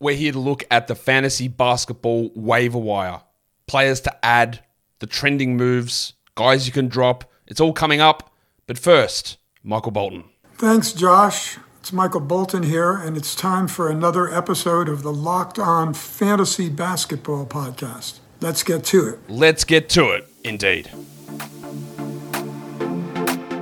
we're 0.00 0.16
here 0.16 0.32
to 0.32 0.38
look 0.38 0.64
at 0.70 0.88
the 0.88 0.94
fantasy 0.94 1.46
basketball 1.46 2.30
waiver 2.34 2.78
wire. 2.78 3.20
Players 3.66 4.00
to 4.00 4.24
add, 4.24 4.60
the 4.98 5.06
trending 5.06 5.56
moves, 5.56 6.14
guys 6.34 6.66
you 6.66 6.72
can 6.72 6.88
drop. 6.88 7.30
It's 7.46 7.60
all 7.60 7.74
coming 7.74 8.00
up. 8.00 8.34
But 8.66 8.78
first, 8.78 9.36
Michael 9.62 9.92
Bolton. 9.92 10.24
Thanks, 10.56 10.92
Josh. 10.92 11.58
It's 11.80 11.92
Michael 11.92 12.20
Bolton 12.20 12.62
here, 12.62 12.92
and 12.92 13.16
it's 13.16 13.34
time 13.34 13.68
for 13.68 13.90
another 13.90 14.32
episode 14.32 14.88
of 14.88 15.02
the 15.02 15.12
Locked 15.12 15.58
On 15.58 15.94
Fantasy 15.94 16.68
Basketball 16.68 17.46
Podcast. 17.46 18.18
Let's 18.40 18.62
get 18.62 18.84
to 18.84 19.08
it. 19.08 19.18
Let's 19.28 19.64
get 19.64 19.88
to 19.90 20.10
it, 20.10 20.28
indeed. 20.44 20.90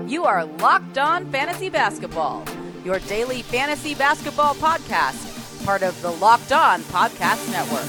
You 0.08 0.24
are 0.24 0.44
Locked 0.44 0.98
On 0.98 1.30
Fantasy 1.30 1.68
Basketball, 1.68 2.44
your 2.84 2.98
daily 3.00 3.42
fantasy 3.42 3.94
basketball 3.94 4.54
podcast, 4.54 5.27
part 5.64 5.82
of 5.82 6.00
the 6.02 6.10
Locked 6.10 6.52
On 6.52 6.80
Podcast 6.82 7.50
Network. 7.50 7.84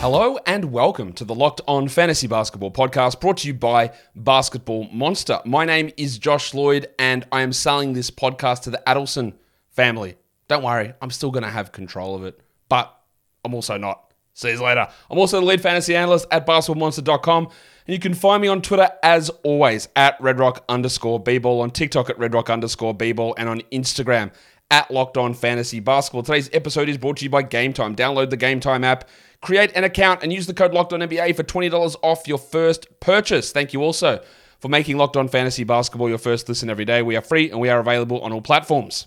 Hello 0.00 0.38
and 0.46 0.72
welcome 0.72 1.12
to 1.12 1.26
the 1.26 1.34
Locked 1.34 1.60
On 1.68 1.86
Fantasy 1.86 2.26
Basketball 2.26 2.70
podcast 2.70 3.20
brought 3.20 3.36
to 3.38 3.48
you 3.48 3.52
by 3.54 3.92
Basketball 4.16 4.88
Monster. 4.90 5.40
My 5.44 5.66
name 5.66 5.90
is 5.98 6.18
Josh 6.18 6.54
Lloyd 6.54 6.88
and 6.98 7.26
I 7.30 7.42
am 7.42 7.52
selling 7.52 7.92
this 7.92 8.10
podcast 8.10 8.62
to 8.62 8.70
the 8.70 8.82
Adelson 8.86 9.34
family. 9.68 10.16
Don't 10.48 10.64
worry, 10.64 10.94
I'm 11.02 11.10
still 11.10 11.30
going 11.30 11.42
to 11.44 11.50
have 11.50 11.72
control 11.72 12.14
of 12.14 12.24
it, 12.24 12.40
but 12.70 12.98
I'm 13.44 13.52
also 13.52 13.76
not. 13.76 14.09
See 14.40 14.52
you 14.52 14.62
later. 14.62 14.88
I'm 15.10 15.18
also 15.18 15.38
the 15.38 15.44
lead 15.44 15.60
fantasy 15.60 15.94
analyst 15.94 16.26
at 16.30 16.46
basketballmonster.com. 16.46 17.44
And 17.44 17.94
you 17.94 17.98
can 17.98 18.14
find 18.14 18.40
me 18.40 18.48
on 18.48 18.62
Twitter 18.62 18.88
as 19.02 19.28
always 19.42 19.88
at 19.96 20.18
redrock 20.18 20.60
underscore 20.66 21.22
bball, 21.22 21.60
on 21.60 21.70
TikTok 21.70 22.08
at 22.08 22.16
redrock 22.16 22.50
underscore 22.50 22.96
bball, 22.96 23.34
and 23.36 23.50
on 23.50 23.60
Instagram 23.70 24.32
at 24.70 24.90
Locked 24.90 25.18
On 25.18 25.34
Fantasy 25.34 25.78
Basketball. 25.80 26.22
Today's 26.22 26.48
episode 26.54 26.88
is 26.88 26.96
brought 26.96 27.18
to 27.18 27.24
you 27.24 27.30
by 27.30 27.42
Gametime. 27.42 27.94
Download 27.94 28.30
the 28.30 28.36
Gametime 28.38 28.82
app, 28.82 29.08
create 29.42 29.72
an 29.74 29.84
account, 29.84 30.22
and 30.22 30.32
use 30.32 30.46
the 30.46 30.54
code 30.54 30.72
Locked 30.72 30.94
On 30.94 31.00
NBA 31.00 31.36
for 31.36 31.42
$20 31.42 31.96
off 32.02 32.26
your 32.26 32.38
first 32.38 32.86
purchase. 33.00 33.52
Thank 33.52 33.74
you 33.74 33.82
also 33.82 34.22
for 34.58 34.68
making 34.68 34.96
Locked 34.96 35.18
On 35.18 35.28
Fantasy 35.28 35.64
Basketball 35.64 36.08
your 36.08 36.18
first 36.18 36.48
listen 36.48 36.70
every 36.70 36.86
day. 36.86 37.02
We 37.02 37.16
are 37.16 37.22
free 37.22 37.50
and 37.50 37.60
we 37.60 37.68
are 37.68 37.80
available 37.80 38.22
on 38.22 38.32
all 38.32 38.40
platforms. 38.40 39.06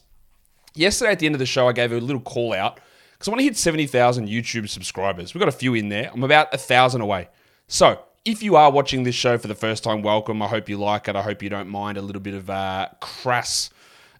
Yesterday 0.75 1.11
at 1.13 1.19
the 1.19 1.25
end 1.25 1.33
of 1.33 1.39
the 1.39 1.47
show, 1.47 1.67
I 1.67 1.73
gave 1.73 1.91
a 1.91 1.99
little 1.99 2.21
call 2.21 2.53
out 2.53 2.79
because 3.23 3.29
I 3.29 3.35
want 3.35 3.39
to 3.39 3.45
hit 3.45 3.57
70,000 3.57 4.27
YouTube 4.27 4.67
subscribers. 4.67 5.33
We've 5.33 5.39
got 5.39 5.47
a 5.47 5.53
few 5.53 5.75
in 5.75 5.87
there. 5.87 6.11
I'm 6.13 6.25
about 6.25 6.53
a 6.53 6.57
thousand 6.57 6.99
away. 6.99 7.29
So 7.69 8.01
if 8.25 8.43
you 8.43 8.57
are 8.57 8.69
watching 8.69 9.03
this 9.03 9.15
show 9.15 9.37
for 9.37 9.47
the 9.47 9.55
first 9.55 9.81
time, 9.81 10.01
welcome. 10.01 10.41
I 10.41 10.47
hope 10.47 10.67
you 10.67 10.75
like 10.75 11.07
it. 11.07 11.15
I 11.15 11.21
hope 11.21 11.41
you 11.41 11.47
don't 11.47 11.69
mind 11.69 11.97
a 11.97 12.01
little 12.01 12.21
bit 12.21 12.33
of 12.33 12.49
uh, 12.49 12.89
crass, 12.99 13.69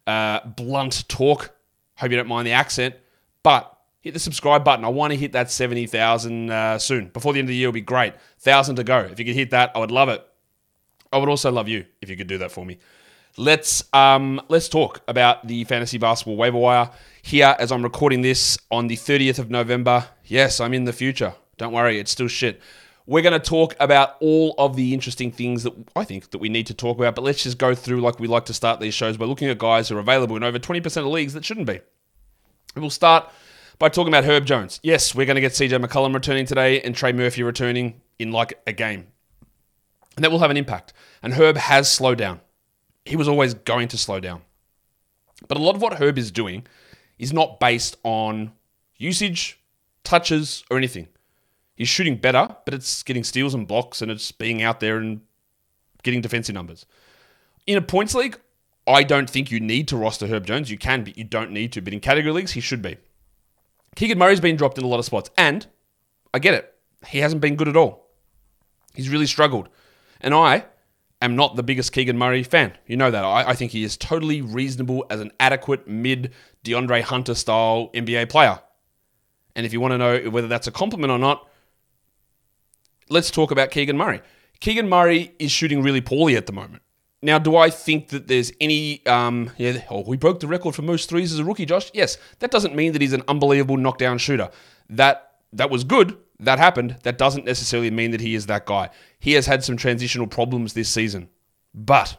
uh, 0.08 0.40
blunt 0.46 1.10
talk. 1.10 1.52
Hope 1.98 2.12
you 2.12 2.16
don't 2.16 2.30
mind 2.30 2.48
the 2.48 2.54
accent. 2.54 2.96
But 3.44 3.78
hit 4.00 4.14
the 4.14 4.22
subscribe 4.22 4.64
button. 4.64 4.86
I 4.86 4.88
want 4.88 5.12
to 5.12 5.20
hit 5.20 5.34
that 5.34 5.52
70,000 5.52 6.50
uh, 6.50 6.80
soon. 6.80 7.10
Before 7.10 7.34
the 7.34 7.40
end 7.40 7.48
of 7.48 7.50
the 7.50 7.56
year 7.56 7.68
it'll 7.68 7.74
be 7.74 7.82
great. 7.82 8.14
1,000 8.14 8.78
to 8.78 8.86
go. 8.86 9.00
If 9.00 9.20
you 9.20 9.26
could 9.26 9.36
hit 9.36 9.50
that, 9.50 9.74
I 9.76 9.80
would 9.80 9.92
love 9.92 10.08
it. 10.08 10.26
I 11.12 11.18
would 11.18 11.28
also 11.28 11.52
love 11.52 11.68
you 11.68 11.84
if 12.02 12.10
you 12.10 12.16
could 12.16 12.28
do 12.28 12.38
that 12.38 12.54
for 12.54 12.66
me. 12.66 12.78
Let's 13.36 13.84
um, 13.94 14.42
let's 14.48 14.70
talk 14.70 15.02
about 15.08 15.48
the 15.48 15.64
fantasy 15.64 15.98
basketball 15.98 16.36
waiver 16.36 16.58
wire 16.58 16.92
here 17.24 17.56
as 17.58 17.72
I'm 17.72 17.82
recording 17.82 18.22
this 18.22 18.60
on 18.70 18.88
the 18.88 18.96
30th 18.96 19.40
of 19.40 19.50
November. 19.50 20.06
Yes, 20.26 20.60
I'm 20.60 20.74
in 20.74 20.84
the 20.84 20.94
future. 20.94 21.34
Don't 21.58 21.74
worry, 21.74 21.98
it's 22.00 22.12
still 22.12 22.28
shit. 22.28 22.62
We're 23.08 23.24
going 23.24 23.40
to 23.40 23.40
talk 23.40 23.76
about 23.80 24.18
all 24.20 24.54
of 24.58 24.76
the 24.76 24.94
interesting 24.94 25.32
things 25.32 25.64
that 25.64 25.74
I 25.96 26.04
think 26.04 26.30
that 26.30 26.38
we 26.38 26.48
need 26.48 26.68
to 26.68 26.74
talk 26.74 26.98
about, 26.98 27.16
but 27.16 27.24
let's 27.24 27.44
just 27.44 27.58
go 27.58 27.74
through 27.74 28.02
like 28.02 28.20
we 28.20 28.28
like 28.28 28.46
to 28.46 28.54
start 28.54 28.80
these 28.80 28.94
shows 28.94 29.18
by 29.18 29.26
looking 29.26 29.50
at 29.50 29.58
guys 29.58 29.90
who 29.90 29.98
are 29.98 30.00
available 30.00 30.38
in 30.38 30.44
over 30.44 30.60
20% 30.60 30.98
of 30.98 31.06
leagues 31.08 31.34
that 31.34 31.44
shouldn't 31.44 31.68
be. 31.68 31.82
We'll 32.76 32.90
start 32.90 33.30
by 33.80 33.90
talking 33.90 34.14
about 34.14 34.24
Herb 34.24 34.46
Jones. 34.46 34.80
Yes, 34.84 35.14
we're 35.14 35.26
going 35.26 35.36
to 35.36 35.42
get 35.42 35.52
CJ 35.52 35.84
McCollum 35.84 36.14
returning 36.14 36.46
today 36.46 36.82
and 36.82 36.96
Trey 36.96 37.12
Murphy 37.12 37.44
returning 37.44 38.02
in 38.20 38.32
like 38.32 38.62
a 38.66 38.72
game. 38.72 39.08
And 40.16 40.24
that 40.24 40.32
will 40.32 40.40
have 40.40 40.52
an 40.52 40.58
impact. 40.58 40.94
And 41.22 41.34
Herb 41.34 41.58
has 41.58 41.92
slowed 41.92 42.20
down. 42.20 42.40
He 43.06 43.16
was 43.16 43.28
always 43.28 43.54
going 43.54 43.88
to 43.90 43.98
slow 43.98 44.20
down. 44.20 44.42
But 45.48 45.58
a 45.58 45.62
lot 45.62 45.76
of 45.76 45.82
what 45.82 45.96
Herb 45.96 46.18
is 46.18 46.32
doing 46.32 46.66
is 47.20 47.34
not 47.34 47.60
based 47.60 47.98
on 48.04 48.54
usage, 48.98 49.60
touches, 50.04 50.64
or 50.70 50.78
anything. 50.78 51.08
He's 51.76 51.90
shooting 51.90 52.18
better, 52.18 52.56
but 52.66 52.74
it's 52.74 53.04
getting 53.04 53.24
steals 53.24 53.54
and 53.54 53.68
blocks 53.68 54.02
and 54.02 54.12
it's 54.12 54.32
being 54.32 54.62
out 54.62 54.80
there 54.80 54.98
and 54.98 55.22
getting 56.04 56.22
defensive 56.22 56.56
numbers. 56.56 56.86
In 57.66 57.78
a 57.78 57.82
points 57.82 58.14
league, 58.14 58.40
I 58.86 59.04
don't 59.04 59.30
think 59.30 59.52
you 59.52 59.60
need 59.60 59.88
to 59.88 59.98
roster 59.98 60.28
Herb 60.28 60.46
Jones. 60.46 60.70
You 60.70 60.78
can, 60.78 61.04
but 61.04 61.18
you 61.18 61.24
don't 61.24 61.52
need 61.52 61.72
to. 61.74 61.82
But 61.82 61.94
in 61.94 62.00
category 62.00 62.34
leagues, 62.34 62.52
he 62.52 62.62
should 62.62 62.82
be. 62.82 62.98
Keegan 63.96 64.18
Murray's 64.18 64.40
been 64.40 64.56
dropped 64.56 64.78
in 64.78 64.84
a 64.84 64.88
lot 64.88 65.00
of 65.00 65.06
spots, 65.06 65.30
and 65.38 65.66
I 66.34 66.40
get 66.40 66.54
it. 66.54 66.74
He 67.08 67.20
hasn't 67.20 67.42
been 67.42 67.56
good 67.56 67.68
at 67.68 67.78
all. 67.78 68.10
He's 68.94 69.10
really 69.10 69.28
struggled. 69.28 69.70
And 70.22 70.34
I 70.34 70.66
am 71.24 71.36
not 71.36 71.56
the 71.56 71.64
biggest 71.64 71.92
Keegan 71.92 72.18
Murray 72.18 72.44
fan. 72.44 72.74
You 72.88 72.98
know 72.98 73.12
that. 73.12 73.24
I, 73.24 73.50
I 73.50 73.54
think 73.54 73.72
he 73.72 73.84
is 73.84 73.98
totally 73.98 74.42
reasonable 74.42 75.06
as 75.10 75.20
an 75.20 75.32
adequate 75.40 75.88
mid 75.88 76.34
DeAndre 76.64 77.02
Hunter 77.02 77.36
style 77.36 77.90
NBA 77.94 78.30
player. 78.30 78.60
And 79.56 79.66
if 79.66 79.74
you 79.74 79.80
want 79.80 79.94
to 79.94 79.98
know 79.98 80.30
whether 80.30 80.48
that's 80.48 80.68
a 80.68 80.72
compliment 80.72 81.12
or 81.12 81.20
not, 81.20 81.48
let's 83.10 83.30
talk 83.30 83.52
about 83.52 83.72
Keegan 83.72 83.98
Murray. 83.98 84.22
Keegan 84.60 84.90
Murray 84.90 85.34
is 85.40 85.52
shooting 85.52 85.82
really 85.82 86.02
poorly 86.02 86.36
at 86.36 86.46
the 86.46 86.54
moment. 86.54 86.82
Now, 87.22 87.40
do 87.40 87.56
I 87.56 87.70
think 87.70 88.10
that 88.10 88.28
there's 88.28 88.52
any? 88.60 89.06
Um, 89.06 89.52
yeah, 89.58 89.84
oh, 89.90 90.04
we 90.06 90.18
broke 90.18 90.42
the 90.42 90.48
record 90.48 90.76
for 90.76 90.82
most 90.82 91.10
threes 91.10 91.32
as 91.32 91.40
a 91.40 91.46
rookie, 91.46 91.66
Josh. 91.66 91.90
Yes, 91.94 92.18
that 92.40 92.52
doesn't 92.52 92.76
mean 92.76 92.92
that 92.92 93.02
he's 93.02 93.14
an 93.14 93.24
unbelievable 93.30 93.78
knockdown 93.78 94.18
shooter. 94.18 94.50
That 94.90 95.32
that 95.54 95.70
was 95.70 95.86
good. 95.86 96.18
That 96.40 96.60
happened. 96.60 96.98
That 97.04 97.18
doesn't 97.18 97.46
necessarily 97.46 97.92
mean 97.92 98.12
that 98.12 98.22
he 98.22 98.36
is 98.36 98.48
that 98.48 98.66
guy. 98.66 98.90
He 99.20 99.34
has 99.34 99.46
had 99.46 99.64
some 99.64 99.78
transitional 99.78 100.28
problems 100.28 100.74
this 100.74 100.90
season, 100.90 101.30
but 101.74 102.18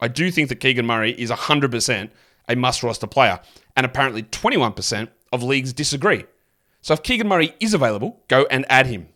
I 0.00 0.08
do 0.08 0.30
think 0.30 0.48
that 0.48 0.56
Keegan 0.56 0.86
Murray 0.86 1.12
is 1.12 1.30
100% 1.30 2.10
a 2.48 2.56
must 2.56 2.82
roster 2.82 3.06
player, 3.06 3.40
and 3.76 3.86
apparently 3.86 4.22
21% 4.24 5.08
of 5.32 5.42
leagues 5.42 5.72
disagree. 5.72 6.24
So 6.82 6.94
if 6.94 7.02
Keegan 7.02 7.28
Murray 7.28 7.54
is 7.60 7.74
available, 7.74 8.22
go 8.28 8.46
and 8.50 8.64
add 8.68 8.86
him. 8.86 9.08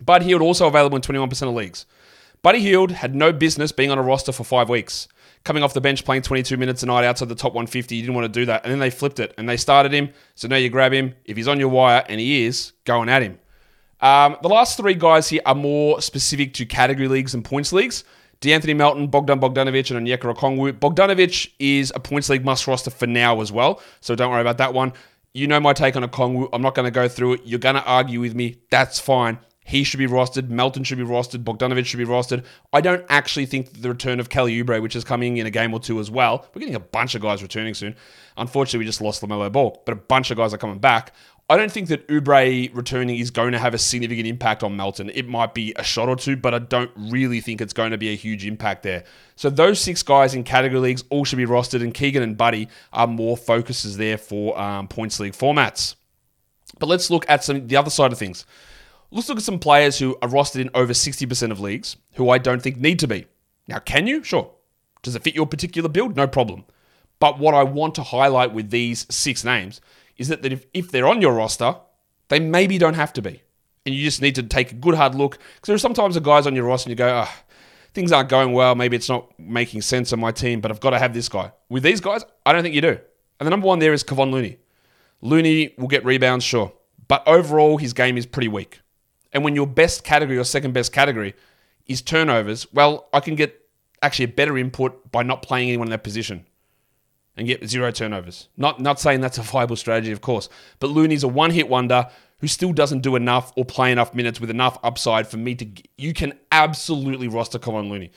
Buddy 0.00 0.26
Hield 0.26 0.42
also 0.42 0.66
available 0.66 0.96
in 0.96 1.02
21% 1.02 1.48
of 1.48 1.54
leagues. 1.54 1.86
Buddy 2.42 2.60
Hield 2.60 2.92
had 2.92 3.14
no 3.14 3.32
business 3.32 3.72
being 3.72 3.90
on 3.90 3.98
a 3.98 4.02
roster 4.02 4.30
for 4.30 4.44
five 4.44 4.68
weeks. 4.68 5.08
Coming 5.46 5.62
off 5.62 5.74
the 5.74 5.80
bench 5.80 6.04
playing 6.04 6.22
22 6.22 6.56
minutes 6.56 6.82
a 6.82 6.86
night 6.86 7.04
outside 7.04 7.28
the 7.28 7.36
top 7.36 7.52
150, 7.52 7.94
you 7.94 8.02
didn't 8.02 8.16
want 8.16 8.24
to 8.24 8.40
do 8.40 8.46
that. 8.46 8.64
And 8.64 8.72
then 8.72 8.80
they 8.80 8.90
flipped 8.90 9.20
it 9.20 9.32
and 9.38 9.48
they 9.48 9.56
started 9.56 9.92
him. 9.92 10.08
So 10.34 10.48
now 10.48 10.56
you 10.56 10.68
grab 10.68 10.92
him. 10.92 11.14
If 11.24 11.36
he's 11.36 11.46
on 11.46 11.60
your 11.60 11.68
wire, 11.68 12.04
and 12.08 12.18
he 12.18 12.44
is, 12.44 12.72
go 12.82 13.00
and 13.00 13.08
add 13.08 13.22
him. 13.22 13.38
Um, 14.00 14.38
the 14.42 14.48
last 14.48 14.76
three 14.76 14.94
guys 14.94 15.28
here 15.28 15.42
are 15.46 15.54
more 15.54 16.00
specific 16.00 16.52
to 16.54 16.66
category 16.66 17.06
leagues 17.06 17.32
and 17.32 17.44
points 17.44 17.72
leagues. 17.72 18.02
DeAnthony 18.40 18.74
Melton, 18.74 19.06
Bogdan 19.06 19.38
Bogdanovic, 19.38 19.96
and 19.96 20.04
Onyeka 20.04 20.34
Okongwu. 20.34 20.80
Bogdanovic 20.80 21.52
is 21.60 21.92
a 21.94 22.00
points 22.00 22.28
league 22.28 22.44
must 22.44 22.66
roster 22.66 22.90
for 22.90 23.06
now 23.06 23.40
as 23.40 23.52
well. 23.52 23.80
So 24.00 24.16
don't 24.16 24.32
worry 24.32 24.40
about 24.40 24.58
that 24.58 24.74
one. 24.74 24.94
You 25.32 25.46
know 25.46 25.60
my 25.60 25.74
take 25.74 25.94
on 25.94 26.02
Okongwu. 26.02 26.48
I'm 26.52 26.62
not 26.62 26.74
going 26.74 26.86
to 26.86 26.90
go 26.90 27.06
through 27.06 27.34
it. 27.34 27.42
You're 27.44 27.60
going 27.60 27.76
to 27.76 27.84
argue 27.84 28.18
with 28.18 28.34
me. 28.34 28.56
That's 28.72 28.98
fine. 28.98 29.38
He 29.66 29.82
should 29.82 29.98
be 29.98 30.06
rostered. 30.06 30.48
Melton 30.48 30.84
should 30.84 30.96
be 30.96 31.02
rostered. 31.02 31.42
Bogdanovic 31.42 31.86
should 31.86 31.98
be 31.98 32.04
rostered. 32.04 32.44
I 32.72 32.80
don't 32.80 33.04
actually 33.08 33.46
think 33.46 33.82
the 33.82 33.88
return 33.88 34.20
of 34.20 34.28
Kelly 34.28 34.62
Oubre, 34.62 34.80
which 34.80 34.94
is 34.94 35.02
coming 35.02 35.38
in 35.38 35.46
a 35.46 35.50
game 35.50 35.74
or 35.74 35.80
two 35.80 35.98
as 35.98 36.08
well, 36.08 36.46
we're 36.54 36.60
getting 36.60 36.76
a 36.76 36.80
bunch 36.80 37.16
of 37.16 37.22
guys 37.22 37.42
returning 37.42 37.74
soon. 37.74 37.96
Unfortunately, 38.36 38.78
we 38.78 38.84
just 38.84 39.00
lost 39.00 39.22
LaMelo 39.22 39.50
Ball, 39.50 39.82
but 39.84 39.92
a 39.92 39.96
bunch 39.96 40.30
of 40.30 40.36
guys 40.36 40.54
are 40.54 40.58
coming 40.58 40.78
back. 40.78 41.12
I 41.50 41.56
don't 41.56 41.72
think 41.72 41.88
that 41.88 42.06
Oubre 42.06 42.70
returning 42.76 43.18
is 43.18 43.32
going 43.32 43.50
to 43.52 43.58
have 43.58 43.74
a 43.74 43.78
significant 43.78 44.28
impact 44.28 44.62
on 44.62 44.76
Melton. 44.76 45.10
It 45.10 45.26
might 45.26 45.52
be 45.52 45.72
a 45.74 45.82
shot 45.82 46.08
or 46.08 46.14
two, 46.14 46.36
but 46.36 46.54
I 46.54 46.60
don't 46.60 46.92
really 46.96 47.40
think 47.40 47.60
it's 47.60 47.72
going 47.72 47.90
to 47.90 47.98
be 47.98 48.10
a 48.10 48.16
huge 48.16 48.46
impact 48.46 48.84
there. 48.84 49.02
So 49.34 49.50
those 49.50 49.80
six 49.80 50.04
guys 50.04 50.32
in 50.32 50.44
category 50.44 50.80
leagues 50.80 51.02
all 51.10 51.24
should 51.24 51.38
be 51.38 51.44
rostered, 51.44 51.82
and 51.82 51.92
Keegan 51.92 52.22
and 52.22 52.36
Buddy 52.36 52.68
are 52.92 53.08
more 53.08 53.36
focuses 53.36 53.96
there 53.96 54.16
for 54.16 54.56
um, 54.60 54.86
points 54.86 55.18
league 55.18 55.32
formats. 55.32 55.96
But 56.78 56.86
let's 56.86 57.10
look 57.10 57.28
at 57.28 57.42
some 57.42 57.66
the 57.66 57.76
other 57.76 57.90
side 57.90 58.12
of 58.12 58.18
things. 58.18 58.44
Let's 59.16 59.30
look 59.30 59.38
at 59.38 59.44
some 59.44 59.58
players 59.58 59.98
who 59.98 60.14
are 60.20 60.28
rostered 60.28 60.60
in 60.60 60.68
over 60.74 60.92
60% 60.92 61.50
of 61.50 61.58
leagues 61.58 61.96
who 62.16 62.28
I 62.28 62.36
don't 62.36 62.60
think 62.60 62.76
need 62.76 62.98
to 62.98 63.08
be. 63.08 63.24
Now, 63.66 63.78
can 63.78 64.06
you? 64.06 64.22
Sure. 64.22 64.50
Does 65.00 65.14
it 65.14 65.22
fit 65.22 65.34
your 65.34 65.46
particular 65.46 65.88
build? 65.88 66.16
No 66.16 66.26
problem. 66.26 66.66
But 67.18 67.38
what 67.38 67.54
I 67.54 67.62
want 67.62 67.94
to 67.94 68.02
highlight 68.02 68.52
with 68.52 68.68
these 68.68 69.06
six 69.08 69.42
names 69.42 69.80
is 70.18 70.28
that, 70.28 70.44
if, 70.44 70.66
if 70.74 70.90
they're 70.90 71.08
on 71.08 71.22
your 71.22 71.32
roster, 71.32 71.76
they 72.28 72.38
maybe 72.38 72.76
don't 72.76 72.92
have 72.92 73.14
to 73.14 73.22
be. 73.22 73.40
And 73.86 73.94
you 73.94 74.04
just 74.04 74.20
need 74.20 74.34
to 74.34 74.42
take 74.42 74.72
a 74.72 74.74
good 74.74 74.94
hard 74.94 75.14
look. 75.14 75.38
Because 75.54 75.66
there 75.66 75.76
are 75.76 75.78
sometimes 75.78 76.16
the 76.16 76.20
guys 76.20 76.46
on 76.46 76.54
your 76.54 76.66
roster 76.66 76.90
and 76.90 76.90
you 76.90 77.02
go, 77.02 77.24
oh, 77.24 77.34
things 77.94 78.12
aren't 78.12 78.28
going 78.28 78.52
well. 78.52 78.74
Maybe 78.74 78.96
it's 78.96 79.08
not 79.08 79.32
making 79.38 79.80
sense 79.80 80.12
on 80.12 80.20
my 80.20 80.30
team, 80.30 80.60
but 80.60 80.70
I've 80.70 80.80
got 80.80 80.90
to 80.90 80.98
have 80.98 81.14
this 81.14 81.30
guy. 81.30 81.52
With 81.70 81.84
these 81.84 82.02
guys, 82.02 82.22
I 82.44 82.52
don't 82.52 82.62
think 82.62 82.74
you 82.74 82.82
do. 82.82 82.98
And 83.40 83.46
the 83.46 83.50
number 83.50 83.66
one 83.66 83.78
there 83.78 83.94
is 83.94 84.04
Kevon 84.04 84.30
Looney. 84.30 84.58
Looney 85.22 85.74
will 85.78 85.88
get 85.88 86.04
rebounds, 86.04 86.44
sure. 86.44 86.74
But 87.08 87.26
overall, 87.26 87.78
his 87.78 87.94
game 87.94 88.18
is 88.18 88.26
pretty 88.26 88.48
weak. 88.48 88.80
And 89.36 89.44
when 89.44 89.54
your 89.54 89.66
best 89.66 90.02
category 90.02 90.38
or 90.38 90.44
second 90.44 90.72
best 90.72 90.94
category 90.94 91.34
is 91.84 92.00
turnovers, 92.00 92.66
well, 92.72 93.06
I 93.12 93.20
can 93.20 93.34
get 93.34 93.60
actually 94.00 94.24
a 94.24 94.28
better 94.28 94.56
input 94.56 95.12
by 95.12 95.24
not 95.24 95.42
playing 95.42 95.68
anyone 95.68 95.88
in 95.88 95.90
that 95.90 96.04
position 96.04 96.46
and 97.36 97.46
get 97.46 97.68
zero 97.68 97.90
turnovers. 97.90 98.48
Not 98.56 98.80
not 98.80 98.98
saying 98.98 99.20
that's 99.20 99.36
a 99.36 99.42
viable 99.42 99.76
strategy, 99.76 100.10
of 100.10 100.22
course, 100.22 100.48
but 100.78 100.88
Looney's 100.88 101.22
a 101.22 101.28
one-hit 101.28 101.68
wonder 101.68 102.08
who 102.38 102.46
still 102.46 102.72
doesn't 102.72 103.00
do 103.00 103.14
enough 103.14 103.52
or 103.56 103.66
play 103.66 103.92
enough 103.92 104.14
minutes 104.14 104.40
with 104.40 104.48
enough 104.48 104.78
upside 104.82 105.28
for 105.28 105.36
me 105.36 105.54
to. 105.56 105.68
You 105.98 106.14
can 106.14 106.32
absolutely 106.50 107.28
roster 107.28 107.58
Kevon 107.58 107.90
Looney. 107.90 108.12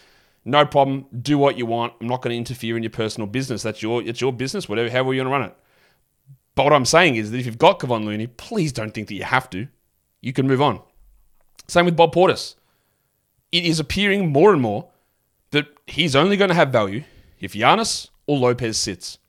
No 0.45 0.65
problem. 0.65 1.06
Do 1.22 1.38
what 1.38 1.57
you 1.57 1.65
want. 1.65 1.92
I'm 2.00 2.07
not 2.07 2.22
going 2.22 2.31
to 2.31 2.38
interfere 2.38 2.77
in 2.77 2.83
your 2.83 2.92
personal 2.92 3.27
business. 3.27 3.62
That's 3.62 3.83
your 3.83 4.01
it's 4.01 4.22
your 4.22 4.31
business. 4.31 4.69
Whatever, 4.69 4.89
however 4.89 5.13
you 5.13 5.19
want 5.19 5.27
to 5.27 5.38
run 5.38 5.50
it. 5.50 5.57
But 6.56 6.63
what 6.63 6.72
I'm 6.72 6.86
saying 6.86 7.18
is 7.18 7.31
that 7.31 7.39
if 7.39 7.45
you've 7.45 7.57
got 7.57 7.80
Kevon 7.80 8.06
Looney, 8.06 8.27
please 8.27 8.72
don't 8.72 8.94
think 8.94 9.10
that 9.10 9.15
you 9.15 9.25
have 9.25 9.50
to. 9.50 9.68
You 10.22 10.31
can 10.31 10.48
move 10.48 10.62
on. 10.62 10.81
Same 11.69 11.86
with 11.86 11.95
Bob 11.95 12.13
Portis. 12.13 12.56
It 13.51 13.63
is 13.63 13.80
appearing 13.80 14.31
more 14.31 14.51
and 14.51 14.62
more 14.62 14.89
that 15.51 15.68
he's 15.86 16.16
only 16.16 16.36
going 16.36 16.50
to 16.50 16.56
have 16.56 16.71
value 16.71 17.04
if 17.39 17.54
Giannis 17.54 18.10
or 18.25 18.39
Lopez 18.39 18.77
sits. 18.77 19.19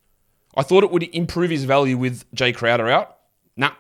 I 0.56 0.62
thought 0.62 0.82
it 0.82 0.90
would 0.90 1.02
improve 1.14 1.50
his 1.50 1.64
value 1.64 1.98
with 1.98 2.30
Jae 2.34 2.54
Crowder 2.54 2.88
out. 2.88 3.18
Nah. 3.56 3.72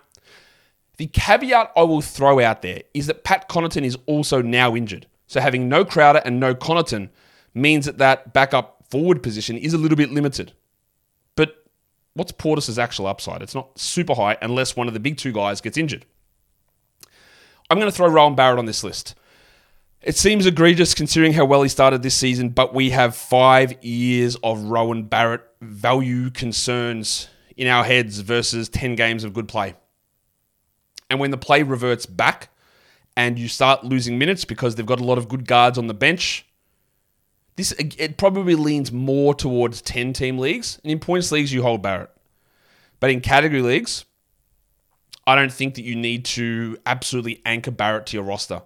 The 0.98 1.06
caveat 1.06 1.72
I 1.74 1.82
will 1.82 2.02
throw 2.02 2.40
out 2.40 2.62
there 2.62 2.82
is 2.92 3.06
that 3.06 3.24
Pat 3.24 3.48
Connaughton 3.48 3.82
is 3.82 3.96
also 4.06 4.42
now 4.42 4.76
injured. 4.76 5.06
So 5.26 5.40
having 5.40 5.68
no 5.68 5.84
Crowder 5.84 6.20
and 6.24 6.38
no 6.38 6.54
Connaughton 6.54 7.08
means 7.54 7.86
that 7.86 7.98
that 7.98 8.34
backup 8.34 8.84
forward 8.90 9.22
position 9.22 9.56
is 9.56 9.72
a 9.72 9.78
little 9.78 9.96
bit 9.96 10.10
limited. 10.10 10.52
But 11.34 11.64
what's 12.12 12.32
Portis' 12.32 12.78
actual 12.78 13.06
upside? 13.06 13.40
It's 13.40 13.54
not 13.54 13.78
super 13.78 14.14
high 14.14 14.36
unless 14.42 14.76
one 14.76 14.86
of 14.86 14.94
the 14.94 15.00
big 15.00 15.16
two 15.16 15.32
guys 15.32 15.62
gets 15.62 15.78
injured. 15.78 16.04
I'm 17.70 17.78
going 17.78 17.90
to 17.90 17.96
throw 17.96 18.08
Rowan 18.08 18.34
Barrett 18.34 18.58
on 18.58 18.66
this 18.66 18.82
list. 18.82 19.14
It 20.02 20.16
seems 20.16 20.44
egregious 20.44 20.92
considering 20.92 21.34
how 21.34 21.44
well 21.44 21.62
he 21.62 21.68
started 21.68 22.02
this 22.02 22.16
season, 22.16 22.48
but 22.48 22.74
we 22.74 22.90
have 22.90 23.14
five 23.14 23.82
years 23.84 24.36
of 24.42 24.64
Rowan 24.64 25.04
Barrett 25.04 25.42
value 25.60 26.30
concerns 26.30 27.28
in 27.56 27.68
our 27.68 27.84
heads 27.84 28.18
versus 28.20 28.68
10 28.68 28.96
games 28.96 29.22
of 29.22 29.32
good 29.32 29.46
play. 29.46 29.74
And 31.08 31.20
when 31.20 31.30
the 31.30 31.36
play 31.36 31.62
reverts 31.62 32.06
back 32.06 32.48
and 33.16 33.38
you 33.38 33.46
start 33.46 33.84
losing 33.84 34.18
minutes 34.18 34.44
because 34.44 34.74
they've 34.74 34.86
got 34.86 35.00
a 35.00 35.04
lot 35.04 35.18
of 35.18 35.28
good 35.28 35.46
guards 35.46 35.76
on 35.76 35.86
the 35.86 35.94
bench, 35.94 36.46
this 37.56 37.72
it 37.72 38.16
probably 38.16 38.54
leans 38.54 38.90
more 38.90 39.34
towards 39.34 39.82
10 39.82 40.12
team 40.14 40.38
leagues. 40.38 40.80
And 40.82 40.90
in 40.90 40.98
points 40.98 41.30
leagues, 41.30 41.52
you 41.52 41.62
hold 41.62 41.82
Barrett. 41.82 42.10
But 43.00 43.10
in 43.10 43.20
category 43.20 43.62
leagues, 43.62 44.06
I 45.30 45.36
don't 45.36 45.52
think 45.52 45.74
that 45.76 45.82
you 45.82 45.94
need 45.94 46.24
to 46.26 46.76
absolutely 46.84 47.40
anchor 47.46 47.70
Barrett 47.70 48.06
to 48.06 48.16
your 48.16 48.24
roster. 48.24 48.62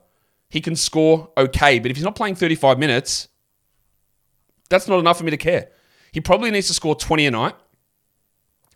He 0.49 0.61
can 0.61 0.77
score 0.77 1.31
okay, 1.37 1.79
but 1.79 1.91
if 1.91 1.97
he's 1.97 2.05
not 2.05 2.17
playing 2.17 2.37
35 2.37 2.79
minutes, 2.79 3.29
that's 4.71 4.89
not 4.89 4.99
enough 4.99 5.19
for 5.19 5.25
me 5.25 5.31
to 5.31 5.37
care. 5.37 5.69
He 6.13 6.21
probably 6.21 6.51
needs 6.51 6.69
to 6.69 6.75
score 6.75 6.95
20 6.95 7.27
a 7.27 7.31
night 7.31 7.55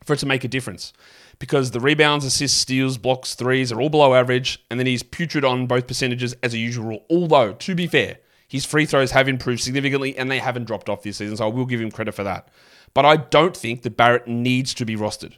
for 0.05 0.13
it 0.13 0.19
to 0.19 0.27
make 0.27 0.45
a 0.45 0.49
difference 0.49 0.93
because 1.39 1.71
the 1.71 1.81
rebounds, 1.81 2.25
assists, 2.25 2.59
steals, 2.59 2.99
blocks, 2.99 3.35
threes 3.35 3.71
are 3.73 3.81
all 3.81 3.89
below 3.89 4.15
average, 4.15 4.65
and 4.71 4.79
then 4.79 4.87
he's 4.87 5.03
putrid 5.03 5.45
on 5.45 5.67
both 5.67 5.87
percentages 5.87 6.35
as 6.43 6.53
a 6.53 6.59
usual. 6.59 6.87
rule. 6.87 7.05
Although, 7.11 7.53
to 7.53 7.75
be 7.75 7.87
fair, 7.87 8.19
his 8.49 8.65
free 8.65 8.87
throws 8.87 9.13
have 9.13 9.29
improved 9.29 9.63
significantly 9.63 10.17
and 10.17 10.31
they 10.31 10.41
haven't 10.41 10.65
dropped 10.65 10.89
off 10.89 11.03
this 11.03 11.19
season, 11.19 11.37
so 11.37 11.47
I 11.47 11.53
will 11.53 11.67
give 11.67 11.81
him 11.81 11.91
credit 11.91 12.15
for 12.15 12.25
that. 12.25 12.49
But 12.95 13.05
I 13.05 13.17
don't 13.17 13.57
think 13.57 13.83
that 13.83 13.97
Barrett 13.97 14.27
needs 14.27 14.75
to 14.75 14.85
be 14.85 14.97
rostered. 14.97 15.35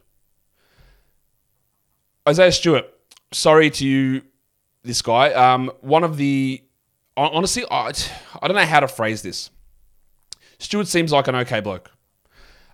Isaiah 2.28 2.52
Stewart, 2.52 2.86
sorry 3.32 3.70
to 3.70 3.86
you, 3.86 4.22
this 4.82 5.02
guy. 5.02 5.32
Um, 5.32 5.70
one 5.80 6.04
of 6.04 6.16
the 6.16 6.62
honestly, 7.16 7.64
I, 7.70 7.92
I 8.40 8.48
don't 8.48 8.56
know 8.56 8.64
how 8.64 8.80
to 8.80 8.88
phrase 8.88 9.22
this. 9.22 9.50
Stewart 10.58 10.88
seems 10.88 11.12
like 11.12 11.28
an 11.28 11.34
okay 11.36 11.60
bloke. 11.60 11.90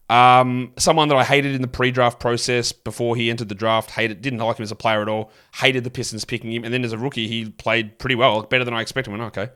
Um, 0.08 0.72
someone 0.78 1.08
that 1.08 1.16
I 1.16 1.25
hated 1.25 1.54
in 1.54 1.62
the 1.62 1.69
pre-draft 1.69 2.20
process 2.20 2.70
before 2.70 3.16
he 3.16 3.28
entered 3.28 3.48
the 3.48 3.56
draft. 3.56 3.90
Hated, 3.90 4.22
didn't 4.22 4.38
like 4.38 4.58
him 4.58 4.62
as 4.62 4.70
a 4.70 4.76
player 4.76 5.02
at 5.02 5.08
all. 5.08 5.32
Hated 5.54 5.82
the 5.82 5.90
Pistons 5.90 6.25
picking 6.25 6.52
him, 6.52 6.64
and 6.64 6.72
then 6.72 6.84
as 6.84 6.92
a 6.92 6.99
rookie, 6.99 7.26
he 7.26 7.50
played 7.50 7.99
pretty 7.99 8.14
well, 8.14 8.42
better 8.42 8.64
than 8.64 8.75
I 8.75 8.82
expected. 8.82 9.10
Went 9.10 9.22
okay, 9.25 9.50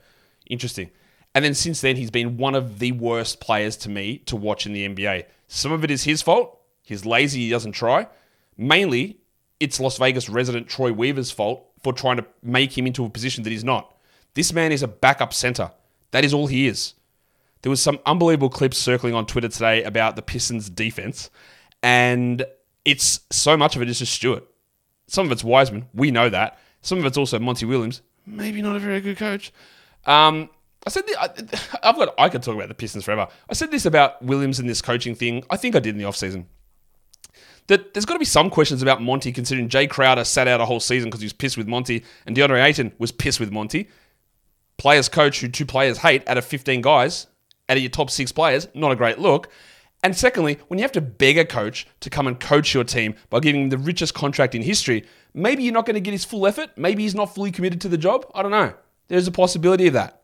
interesting. 0.48 0.90
And 1.34 1.44
then 1.44 1.54
since 1.54 1.80
then, 1.80 1.96
he's 1.96 2.10
been 2.10 2.36
one 2.36 2.56
of 2.56 2.80
the 2.80 2.90
worst 2.92 3.40
players 3.40 3.76
to 3.78 3.88
me 3.88 4.18
to 4.26 4.34
watch 4.34 4.66
in 4.66 4.72
the 4.72 4.88
NBA. 4.88 5.26
Some 5.46 5.70
of 5.70 5.84
it 5.84 5.90
is 5.90 6.02
his 6.02 6.22
fault. 6.22 6.60
He's 6.82 7.06
lazy. 7.06 7.44
He 7.44 7.50
doesn't 7.50 7.72
try. 7.72 8.08
Mainly, 8.56 9.20
it's 9.60 9.78
Las 9.78 9.98
Vegas 9.98 10.28
resident 10.28 10.68
Troy 10.68 10.92
Weaver's 10.92 11.30
fault 11.30 11.66
for 11.82 11.92
trying 11.92 12.16
to 12.16 12.26
make 12.42 12.76
him 12.76 12.86
into 12.86 13.04
a 13.04 13.10
position 13.10 13.44
that 13.44 13.50
he's 13.50 13.64
not. 13.64 13.94
This 14.34 14.52
man 14.52 14.72
is 14.72 14.82
a 14.82 14.88
backup 14.88 15.32
center. 15.32 15.70
That 16.10 16.24
is 16.24 16.34
all 16.34 16.46
he 16.46 16.66
is. 16.66 16.94
There 17.62 17.70
was 17.70 17.82
some 17.82 17.98
unbelievable 18.06 18.48
clips 18.48 18.78
circling 18.78 19.14
on 19.14 19.26
Twitter 19.26 19.48
today 19.48 19.82
about 19.84 20.16
the 20.16 20.22
Pistons 20.22 20.70
defense, 20.70 21.28
and 21.82 22.44
it's 22.84 23.20
so 23.30 23.56
much 23.56 23.76
of 23.76 23.82
it 23.82 23.88
is 23.90 23.98
just 23.98 24.14
Stewart. 24.14 24.44
Some 25.06 25.26
of 25.26 25.32
it's 25.32 25.44
Wiseman. 25.44 25.86
We 25.92 26.10
know 26.10 26.30
that. 26.30 26.58
Some 26.80 26.98
of 26.98 27.04
it's 27.04 27.18
also 27.18 27.38
Monty 27.38 27.66
Williams. 27.66 28.00
Maybe 28.24 28.62
not 28.62 28.76
a 28.76 28.78
very 28.78 29.00
good 29.00 29.18
coach. 29.18 29.52
Um, 30.06 30.48
I 30.86 30.90
said 30.90 31.04
I, 31.18 31.28
have 31.82 31.96
got. 31.96 32.14
I 32.16 32.30
could 32.30 32.42
talk 32.42 32.54
about 32.54 32.68
the 32.68 32.74
Pistons 32.74 33.04
forever. 33.04 33.28
I 33.48 33.52
said 33.52 33.70
this 33.70 33.84
about 33.84 34.22
Williams 34.22 34.58
and 34.58 34.68
this 34.68 34.80
coaching 34.80 35.14
thing. 35.14 35.44
I 35.50 35.58
think 35.58 35.76
I 35.76 35.80
did 35.80 35.94
in 35.94 35.98
the 35.98 36.08
offseason 36.08 36.46
that 37.66 37.94
there's 37.94 38.04
got 38.04 38.14
to 38.14 38.18
be 38.18 38.24
some 38.24 38.50
questions 38.50 38.82
about 38.82 39.02
Monty, 39.02 39.32
considering 39.32 39.68
Jae 39.68 39.88
Crowder 39.88 40.24
sat 40.24 40.48
out 40.48 40.60
a 40.60 40.66
whole 40.66 40.80
season 40.80 41.08
because 41.08 41.20
he 41.20 41.26
was 41.26 41.32
pissed 41.32 41.56
with 41.56 41.68
Monty, 41.68 42.04
and 42.26 42.36
DeAndre 42.36 42.64
Ayton 42.64 42.92
was 42.98 43.12
pissed 43.12 43.40
with 43.40 43.52
Monty. 43.52 43.88
Players 44.76 45.08
coach 45.08 45.40
who 45.40 45.48
two 45.48 45.66
players 45.66 45.98
hate 45.98 46.26
out 46.28 46.38
of 46.38 46.44
15 46.44 46.80
guys, 46.80 47.26
out 47.68 47.76
of 47.76 47.82
your 47.82 47.90
top 47.90 48.10
six 48.10 48.32
players, 48.32 48.68
not 48.74 48.92
a 48.92 48.96
great 48.96 49.18
look. 49.18 49.50
And 50.02 50.16
secondly, 50.16 50.58
when 50.68 50.78
you 50.78 50.82
have 50.82 50.92
to 50.92 51.00
beg 51.00 51.36
a 51.36 51.44
coach 51.44 51.86
to 52.00 52.10
come 52.10 52.26
and 52.26 52.40
coach 52.40 52.72
your 52.72 52.84
team 52.84 53.14
by 53.28 53.40
giving 53.40 53.62
him 53.62 53.68
the 53.68 53.78
richest 53.78 54.14
contract 54.14 54.54
in 54.54 54.62
history, 54.62 55.04
maybe 55.34 55.62
you're 55.62 55.74
not 55.74 55.84
going 55.84 55.94
to 55.94 56.00
get 56.00 56.12
his 56.12 56.24
full 56.24 56.46
effort. 56.46 56.70
Maybe 56.76 57.02
he's 57.02 57.14
not 57.14 57.34
fully 57.34 57.50
committed 57.50 57.80
to 57.82 57.88
the 57.88 57.98
job. 57.98 58.24
I 58.34 58.42
don't 58.42 58.50
know. 58.50 58.72
There's 59.08 59.26
a 59.28 59.32
possibility 59.32 59.86
of 59.86 59.92
that. 59.94 60.22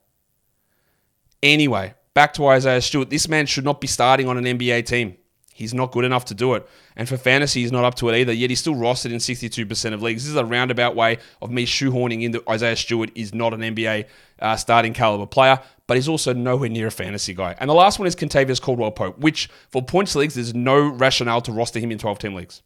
Anyway, 1.43 1.95
back 2.15 2.33
to 2.35 2.47
Isaiah 2.47 2.81
Stewart. 2.81 3.11
This 3.11 3.29
man 3.29 3.45
should 3.45 3.65
not 3.65 3.81
be 3.81 3.87
starting 3.87 4.29
on 4.29 4.39
an 4.39 4.45
NBA 4.45 4.87
team. 4.87 5.17
He's 5.57 5.73
not 5.73 5.91
good 5.91 6.05
enough 6.05 6.27
to 6.27 6.35
do 6.35 6.53
it. 6.53 6.69
And 6.97 7.09
for 7.09 7.17
fantasy, 7.17 7.63
he's 7.63 7.73
not 7.73 7.83
up 7.83 7.95
to 7.95 8.11
it 8.11 8.15
either, 8.15 8.31
yet 8.31 8.51
he's 8.51 8.61
still 8.61 8.75
rostered 8.75 9.11
in 9.11 9.17
62% 9.17 9.95
of 9.95 10.03
leagues. 10.03 10.25
This 10.25 10.31
is 10.31 10.37
a 10.37 10.45
roundabout 10.45 10.95
way 10.95 11.17
of 11.41 11.51
me 11.51 11.65
shoehorning 11.65 12.23
in 12.23 12.33
that 12.33 12.47
Isaiah 12.47 12.77
Stewart 12.77 13.11
is 13.15 13.33
not 13.33 13.55
an 13.55 13.61
NBA 13.61 14.05
uh, 14.39 14.57
starting 14.57 14.93
caliber 14.93 15.25
player, 15.25 15.59
but 15.87 15.97
he's 15.97 16.09
also 16.09 16.35
nowhere 16.35 16.69
near 16.69 16.89
a 16.89 16.91
fantasy 16.91 17.33
guy. 17.33 17.55
And 17.59 17.71
the 17.71 17.75
last 17.75 17.99
one 17.99 18.07
is 18.07 18.15
Kentavious 18.15 18.61
Caldwell 18.61 18.91
Pope, 18.91 19.19
which 19.19 19.49
for 19.71 19.83
points 19.83 20.15
leagues, 20.15 20.35
there's 20.35 20.55
no 20.55 20.79
rationale 20.79 21.41
to 21.41 21.53
roster 21.53 21.79
him 21.79 21.91
in 21.91 21.97
12 21.97 22.19
team 22.19 22.35
leagues. 22.35 22.61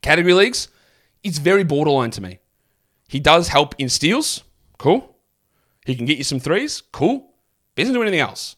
Category 0.00 0.32
leagues, 0.32 0.68
it's 1.22 1.36
very 1.36 1.62
borderline 1.62 2.10
to 2.12 2.22
me. 2.22 2.38
He 3.06 3.20
does 3.20 3.48
help 3.48 3.74
in 3.76 3.90
steals, 3.90 4.44
cool. 4.78 5.14
He 5.84 5.94
can 5.94 6.06
get 6.06 6.16
you 6.16 6.24
some 6.24 6.40
threes, 6.40 6.82
cool. 6.90 7.34
He 7.76 7.82
doesn't 7.82 7.94
do 7.94 8.00
anything 8.00 8.20
else. 8.20 8.56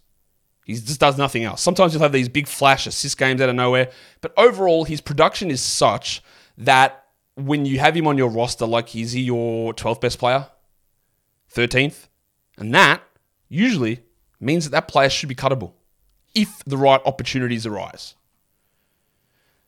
He 0.65 0.75
just 0.75 1.01
does 1.01 1.19
nothing 1.19 1.45
else. 1.45 1.61
Sometimes 1.61 1.93
he'll 1.93 2.03
have 2.03 2.13
these 2.13 2.29
big 2.29 2.47
flash 2.47 2.87
assist 2.87 3.19
games 3.19 3.41
out 3.41 3.49
of 3.49 3.55
nowhere, 3.55 3.91
but 4.21 4.33
overall, 4.37 4.85
his 4.85 5.01
production 5.01 5.51
is 5.51 5.61
such 5.61 6.23
that 6.57 7.05
when 7.35 7.67
you 7.67 7.79
have 7.79 7.95
him 7.95 8.07
on 8.07 8.17
your 8.17 8.31
roster, 8.31 8.67
like 8.67 8.95
is 8.97 9.13
he 9.13 9.23
your 9.23 9.75
12th 9.75 10.01
best 10.01 10.19
player, 10.19 10.47
13th, 11.53 12.09
and 12.57 12.75
that 12.75 13.03
usually 13.49 14.01
means 14.41 14.65
that 14.65 14.71
that 14.71 14.89
player 14.89 15.11
should 15.11 15.29
be 15.29 15.35
cuttable 15.35 15.73
if 16.35 16.63
the 16.65 16.77
right 16.77 17.01
opportunities 17.05 17.67
arise. 17.67 18.15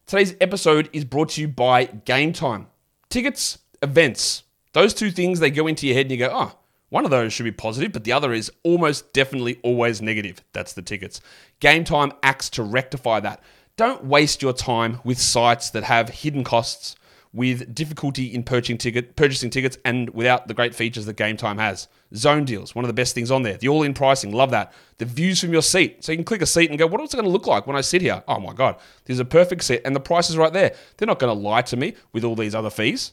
Today's 0.06 0.34
episode 0.40 0.88
is 0.92 1.04
brought 1.04 1.30
to 1.30 1.40
you 1.40 1.48
by 1.48 1.86
Gametime. 1.86 2.66
Tickets, 3.08 3.58
events, 3.82 4.44
those 4.72 4.94
two 4.94 5.10
things 5.10 5.40
they 5.40 5.50
go 5.50 5.66
into 5.66 5.86
your 5.86 5.96
head 5.96 6.06
and 6.06 6.12
you 6.12 6.18
go, 6.18 6.30
oh, 6.32 6.58
one 6.96 7.04
of 7.04 7.10
those 7.10 7.30
should 7.30 7.44
be 7.44 7.52
positive, 7.52 7.92
but 7.92 8.04
the 8.04 8.12
other 8.12 8.32
is 8.32 8.50
almost 8.62 9.12
definitely 9.12 9.60
always 9.62 10.00
negative. 10.00 10.42
That's 10.54 10.72
the 10.72 10.80
tickets. 10.80 11.20
Gametime 11.60 12.10
acts 12.22 12.48
to 12.48 12.62
rectify 12.62 13.20
that. 13.20 13.42
Don't 13.76 14.06
waste 14.06 14.40
your 14.40 14.54
time 14.54 15.00
with 15.04 15.18
sites 15.18 15.68
that 15.68 15.84
have 15.84 16.08
hidden 16.08 16.42
costs, 16.42 16.96
with 17.34 17.74
difficulty 17.74 18.34
in 18.34 18.44
purchasing, 18.44 18.78
ticket, 18.78 19.14
purchasing 19.14 19.50
tickets, 19.50 19.76
and 19.84 20.08
without 20.14 20.48
the 20.48 20.54
great 20.54 20.74
features 20.74 21.04
that 21.04 21.18
Game 21.18 21.36
Time 21.36 21.58
has. 21.58 21.86
Zone 22.14 22.46
deals, 22.46 22.74
one 22.74 22.86
of 22.86 22.88
the 22.88 22.94
best 22.94 23.14
things 23.14 23.30
on 23.30 23.42
there. 23.42 23.58
The 23.58 23.68
all 23.68 23.82
in 23.82 23.92
pricing, 23.92 24.32
love 24.32 24.50
that. 24.52 24.72
The 24.96 25.04
views 25.04 25.38
from 25.38 25.52
your 25.52 25.60
seat. 25.60 26.02
So 26.02 26.12
you 26.12 26.16
can 26.16 26.24
click 26.24 26.40
a 26.40 26.46
seat 26.46 26.70
and 26.70 26.78
go, 26.78 26.86
what 26.86 27.02
is 27.02 27.12
it 27.12 27.18
going 27.18 27.26
to 27.26 27.30
look 27.30 27.46
like 27.46 27.66
when 27.66 27.76
I 27.76 27.82
sit 27.82 28.00
here? 28.00 28.24
Oh 28.26 28.40
my 28.40 28.54
God, 28.54 28.76
there's 29.04 29.20
a 29.20 29.24
perfect 29.26 29.64
seat, 29.64 29.82
and 29.84 29.94
the 29.94 30.00
price 30.00 30.30
is 30.30 30.38
right 30.38 30.50
there. 30.50 30.74
They're 30.96 31.04
not 31.04 31.18
going 31.18 31.36
to 31.36 31.38
lie 31.38 31.60
to 31.60 31.76
me 31.76 31.92
with 32.14 32.24
all 32.24 32.36
these 32.36 32.54
other 32.54 32.70
fees. 32.70 33.12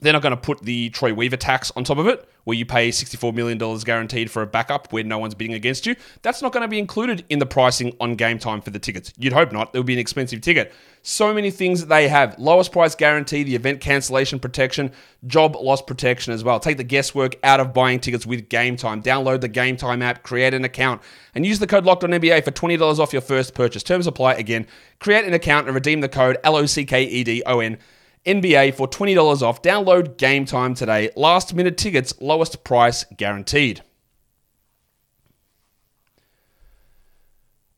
They're 0.00 0.12
not 0.12 0.20
going 0.20 0.34
to 0.34 0.40
put 0.40 0.60
the 0.60 0.90
Troy 0.90 1.14
Weaver 1.14 1.38
tax 1.38 1.72
on 1.74 1.82
top 1.82 1.96
of 1.96 2.06
it, 2.06 2.28
where 2.44 2.56
you 2.56 2.66
pay 2.66 2.90
$64 2.90 3.34
million 3.34 3.58
guaranteed 3.78 4.30
for 4.30 4.42
a 4.42 4.46
backup 4.46 4.92
where 4.92 5.02
no 5.02 5.18
one's 5.18 5.34
bidding 5.34 5.54
against 5.54 5.86
you. 5.86 5.96
That's 6.20 6.42
not 6.42 6.52
going 6.52 6.62
to 6.62 6.68
be 6.68 6.78
included 6.78 7.24
in 7.30 7.38
the 7.38 7.46
pricing 7.46 7.96
on 7.98 8.14
Gametime 8.14 8.62
for 8.62 8.68
the 8.68 8.78
tickets. 8.78 9.12
You'd 9.16 9.32
hope 9.32 9.52
not. 9.52 9.70
It 9.74 9.78
would 9.78 9.86
be 9.86 9.94
an 9.94 9.98
expensive 9.98 10.42
ticket. 10.42 10.74
So 11.00 11.32
many 11.32 11.50
things 11.50 11.80
that 11.80 11.88
they 11.88 12.08
have 12.08 12.38
lowest 12.38 12.72
price 12.72 12.94
guarantee, 12.94 13.42
the 13.42 13.54
event 13.54 13.80
cancellation 13.80 14.38
protection, 14.38 14.92
job 15.26 15.56
loss 15.56 15.80
protection 15.80 16.34
as 16.34 16.44
well. 16.44 16.60
Take 16.60 16.76
the 16.76 16.84
guesswork 16.84 17.36
out 17.42 17.60
of 17.60 17.72
buying 17.72 17.98
tickets 17.98 18.26
with 18.26 18.50
Gametime. 18.50 19.02
Download 19.02 19.40
the 19.40 19.48
Gametime 19.48 20.02
app, 20.02 20.22
create 20.22 20.52
an 20.52 20.64
account, 20.64 21.00
and 21.34 21.46
use 21.46 21.58
the 21.58 21.66
code 21.66 21.86
Locked 21.86 22.04
on 22.04 22.10
for 22.10 22.18
$20 22.18 22.98
off 22.98 23.12
your 23.14 23.22
first 23.22 23.54
purchase. 23.54 23.82
Terms 23.82 24.06
apply 24.06 24.34
again. 24.34 24.66
Create 24.98 25.24
an 25.24 25.32
account 25.32 25.68
and 25.68 25.74
redeem 25.74 26.00
the 26.00 26.08
code 26.08 26.36
L 26.44 26.56
O 26.56 26.66
C 26.66 26.84
K 26.84 27.04
E 27.04 27.24
D 27.24 27.42
O 27.46 27.60
N 27.60 27.78
NBA 28.26 28.74
for 28.74 28.88
$20 28.88 29.42
off. 29.42 29.62
Download 29.62 30.16
Gametime 30.16 30.76
today. 30.76 31.10
Last 31.16 31.54
minute 31.54 31.78
tickets, 31.78 32.12
lowest 32.20 32.64
price 32.64 33.04
guaranteed. 33.16 33.82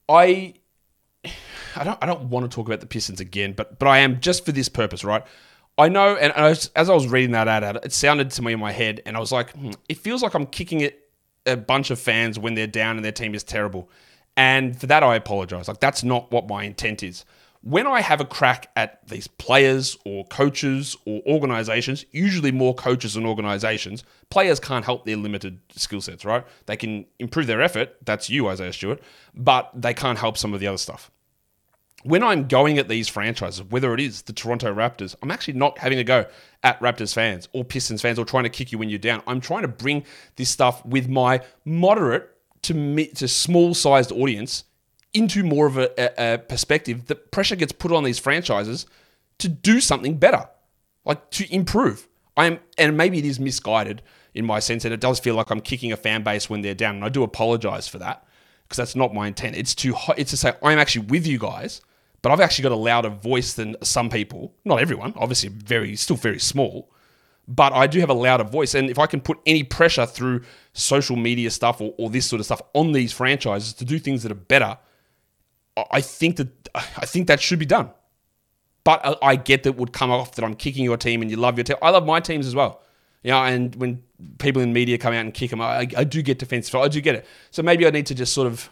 I 0.08 0.54
I 1.76 1.84
don't 1.84 1.98
I 2.02 2.06
don't 2.06 2.24
want 2.30 2.50
to 2.50 2.54
talk 2.54 2.66
about 2.66 2.80
the 2.80 2.86
Pistons 2.86 3.20
again, 3.20 3.52
but 3.52 3.78
but 3.78 3.86
I 3.86 3.98
am 3.98 4.20
just 4.20 4.44
for 4.44 4.52
this 4.52 4.68
purpose, 4.68 5.04
right? 5.04 5.22
I 5.76 5.88
know, 5.88 6.16
and 6.16 6.32
I 6.32 6.48
was, 6.48 6.72
as 6.74 6.90
I 6.90 6.94
was 6.94 7.06
reading 7.06 7.30
that 7.32 7.46
ad 7.46 7.62
out, 7.62 7.84
it 7.84 7.92
sounded 7.92 8.32
to 8.32 8.42
me 8.42 8.52
in 8.52 8.58
my 8.58 8.72
head, 8.72 9.00
and 9.06 9.16
I 9.16 9.20
was 9.20 9.30
like, 9.30 9.52
hmm, 9.52 9.70
it 9.88 9.98
feels 9.98 10.24
like 10.24 10.34
I'm 10.34 10.46
kicking 10.46 10.80
it 10.80 11.08
a 11.46 11.56
bunch 11.56 11.90
of 11.90 12.00
fans 12.00 12.36
when 12.36 12.54
they're 12.54 12.66
down 12.66 12.96
and 12.96 13.04
their 13.04 13.12
team 13.12 13.32
is 13.32 13.44
terrible, 13.44 13.88
and 14.36 14.78
for 14.78 14.86
that 14.86 15.02
I 15.02 15.14
apologize. 15.14 15.68
Like 15.68 15.78
that's 15.78 16.02
not 16.02 16.32
what 16.32 16.48
my 16.48 16.64
intent 16.64 17.02
is 17.02 17.24
when 17.68 17.86
I 17.86 18.00
have 18.00 18.22
a 18.22 18.24
crack 18.24 18.70
at 18.76 19.06
these 19.08 19.28
players 19.28 19.98
or 20.06 20.24
coaches 20.28 20.96
or 21.04 21.20
organizations, 21.26 22.06
usually 22.12 22.50
more 22.50 22.74
coaches 22.74 23.14
and 23.14 23.26
organizations, 23.26 24.04
players 24.30 24.58
can't 24.58 24.86
help 24.86 25.04
their 25.04 25.18
limited 25.18 25.60
skill 25.76 26.00
sets, 26.00 26.24
right? 26.24 26.46
They 26.64 26.78
can 26.78 27.04
improve 27.18 27.46
their 27.46 27.60
effort. 27.60 27.94
That's 28.06 28.30
you, 28.30 28.48
Isaiah 28.48 28.72
Stewart, 28.72 29.02
but 29.34 29.70
they 29.74 29.92
can't 29.92 30.18
help 30.18 30.38
some 30.38 30.54
of 30.54 30.60
the 30.60 30.66
other 30.66 30.78
stuff. 30.78 31.10
When 32.04 32.22
I'm 32.22 32.48
going 32.48 32.78
at 32.78 32.88
these 32.88 33.06
franchises, 33.06 33.62
whether 33.64 33.92
it 33.92 34.00
is 34.00 34.22
the 34.22 34.32
Toronto 34.32 34.74
Raptors, 34.74 35.14
I'm 35.22 35.30
actually 35.30 35.54
not 35.54 35.76
having 35.76 35.98
a 35.98 36.04
go 36.04 36.24
at 36.62 36.80
Raptors 36.80 37.12
fans 37.12 37.50
or 37.52 37.64
Pistons 37.64 38.00
fans 38.00 38.18
or 38.18 38.24
trying 38.24 38.44
to 38.44 38.50
kick 38.50 38.72
you 38.72 38.78
when 38.78 38.88
you're 38.88 38.98
down. 38.98 39.22
I'm 39.26 39.42
trying 39.42 39.62
to 39.62 39.68
bring 39.68 40.04
this 40.36 40.48
stuff 40.48 40.86
with 40.86 41.06
my 41.06 41.42
moderate 41.66 42.30
to, 42.62 43.04
to 43.08 43.28
small 43.28 43.74
sized 43.74 44.10
audience 44.10 44.64
into 45.14 45.42
more 45.42 45.66
of 45.66 45.78
a, 45.78 45.90
a, 46.34 46.38
perspective 46.38 47.06
that 47.06 47.30
pressure 47.30 47.56
gets 47.56 47.72
put 47.72 47.92
on 47.92 48.04
these 48.04 48.18
franchises 48.18 48.86
to 49.38 49.48
do 49.48 49.80
something 49.80 50.18
better, 50.18 50.48
like 51.04 51.30
to 51.30 51.52
improve. 51.52 52.08
I 52.36 52.46
am, 52.46 52.58
and 52.76 52.96
maybe 52.96 53.18
it 53.18 53.24
is 53.24 53.40
misguided 53.40 54.02
in 54.34 54.44
my 54.44 54.60
sense, 54.60 54.84
and 54.84 54.94
it 54.94 55.00
does 55.00 55.18
feel 55.18 55.34
like 55.34 55.50
I'm 55.50 55.60
kicking 55.60 55.92
a 55.92 55.96
fan 55.96 56.22
base 56.22 56.48
when 56.48 56.60
they're 56.60 56.74
down, 56.74 56.96
and 56.96 57.04
I 57.04 57.08
do 57.08 57.22
apologize 57.22 57.88
for 57.88 57.98
that 57.98 58.24
because 58.62 58.76
that's 58.76 58.94
not 58.94 59.14
my 59.14 59.26
intent. 59.26 59.56
It's 59.56 59.74
to 59.76 59.94
it's 60.16 60.30
to 60.30 60.36
say 60.36 60.52
I'm 60.62 60.78
actually 60.78 61.06
with 61.06 61.26
you 61.26 61.38
guys, 61.38 61.80
but 62.22 62.30
I've 62.30 62.40
actually 62.40 62.64
got 62.64 62.72
a 62.72 62.76
louder 62.76 63.08
voice 63.08 63.54
than 63.54 63.76
some 63.82 64.10
people. 64.10 64.54
Not 64.64 64.80
everyone, 64.80 65.14
obviously, 65.16 65.48
very 65.48 65.96
still 65.96 66.16
very 66.16 66.38
small, 66.38 66.90
but 67.48 67.72
I 67.72 67.86
do 67.86 67.98
have 68.00 68.10
a 68.10 68.14
louder 68.14 68.44
voice, 68.44 68.74
and 68.74 68.90
if 68.90 68.98
I 68.98 69.06
can 69.06 69.20
put 69.20 69.38
any 69.46 69.64
pressure 69.64 70.06
through 70.06 70.42
social 70.74 71.16
media 71.16 71.50
stuff 71.50 71.80
or, 71.80 71.94
or 71.98 72.10
this 72.10 72.26
sort 72.26 72.40
of 72.40 72.46
stuff 72.46 72.60
on 72.74 72.92
these 72.92 73.12
franchises 73.12 73.72
to 73.74 73.84
do 73.84 73.98
things 73.98 74.22
that 74.22 74.30
are 74.30 74.36
better 74.36 74.78
I 75.90 76.00
think 76.00 76.36
that 76.36 76.48
I 76.74 77.06
think 77.06 77.26
that 77.28 77.40
should 77.40 77.58
be 77.58 77.66
done. 77.66 77.90
But 78.84 79.18
I 79.22 79.36
get 79.36 79.64
that 79.64 79.72
would 79.72 79.92
come 79.92 80.10
off 80.10 80.36
that 80.36 80.44
I'm 80.44 80.54
kicking 80.54 80.84
your 80.84 80.96
team 80.96 81.20
and 81.20 81.30
you 81.30 81.36
love 81.36 81.58
your 81.58 81.64
team. 81.64 81.76
I 81.82 81.90
love 81.90 82.06
my 82.06 82.20
teams 82.20 82.46
as 82.46 82.54
well. 82.54 82.80
You 83.22 83.32
know, 83.32 83.42
and 83.44 83.74
when 83.74 84.02
people 84.38 84.62
in 84.62 84.72
media 84.72 84.96
come 84.96 85.12
out 85.12 85.20
and 85.20 85.34
kick 85.34 85.50
them, 85.50 85.60
I, 85.60 85.88
I 85.96 86.04
do 86.04 86.22
get 86.22 86.38
defensive. 86.38 86.74
I 86.74 86.88
do 86.88 87.00
get 87.00 87.14
it. 87.14 87.26
So 87.50 87.62
maybe 87.62 87.86
I 87.86 87.90
need 87.90 88.06
to 88.06 88.14
just 88.14 88.32
sort 88.32 88.46
of 88.46 88.70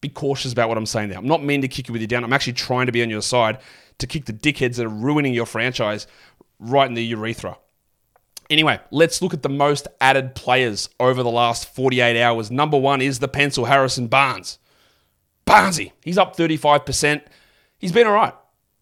be 0.00 0.08
cautious 0.08 0.52
about 0.52 0.68
what 0.68 0.78
I'm 0.78 0.86
saying 0.86 1.10
there. 1.10 1.18
I'm 1.18 1.26
not 1.26 1.42
mean 1.42 1.60
to 1.60 1.68
kick 1.68 1.88
you 1.88 1.92
with 1.92 2.00
you 2.00 2.08
down. 2.08 2.24
I'm 2.24 2.32
actually 2.32 2.54
trying 2.54 2.86
to 2.86 2.92
be 2.92 3.02
on 3.02 3.10
your 3.10 3.20
side 3.20 3.58
to 3.98 4.06
kick 4.06 4.24
the 4.24 4.32
dickheads 4.32 4.76
that 4.76 4.86
are 4.86 4.88
ruining 4.88 5.34
your 5.34 5.46
franchise 5.46 6.06
right 6.58 6.88
in 6.88 6.94
the 6.94 7.04
urethra. 7.04 7.58
Anyway, 8.48 8.80
let's 8.90 9.20
look 9.20 9.34
at 9.34 9.42
the 9.42 9.48
most 9.48 9.86
added 10.00 10.34
players 10.34 10.88
over 10.98 11.22
the 11.22 11.30
last 11.30 11.72
48 11.74 12.20
hours. 12.20 12.50
Number 12.50 12.78
one 12.78 13.02
is 13.02 13.18
the 13.18 13.28
pencil 13.28 13.66
Harrison 13.66 14.08
Barnes. 14.08 14.58
Barnesy, 15.50 15.92
he's 16.02 16.18
up 16.18 16.36
35%. 16.36 17.22
He's 17.78 17.92
been 17.92 18.06
all 18.06 18.14
right. 18.14 18.34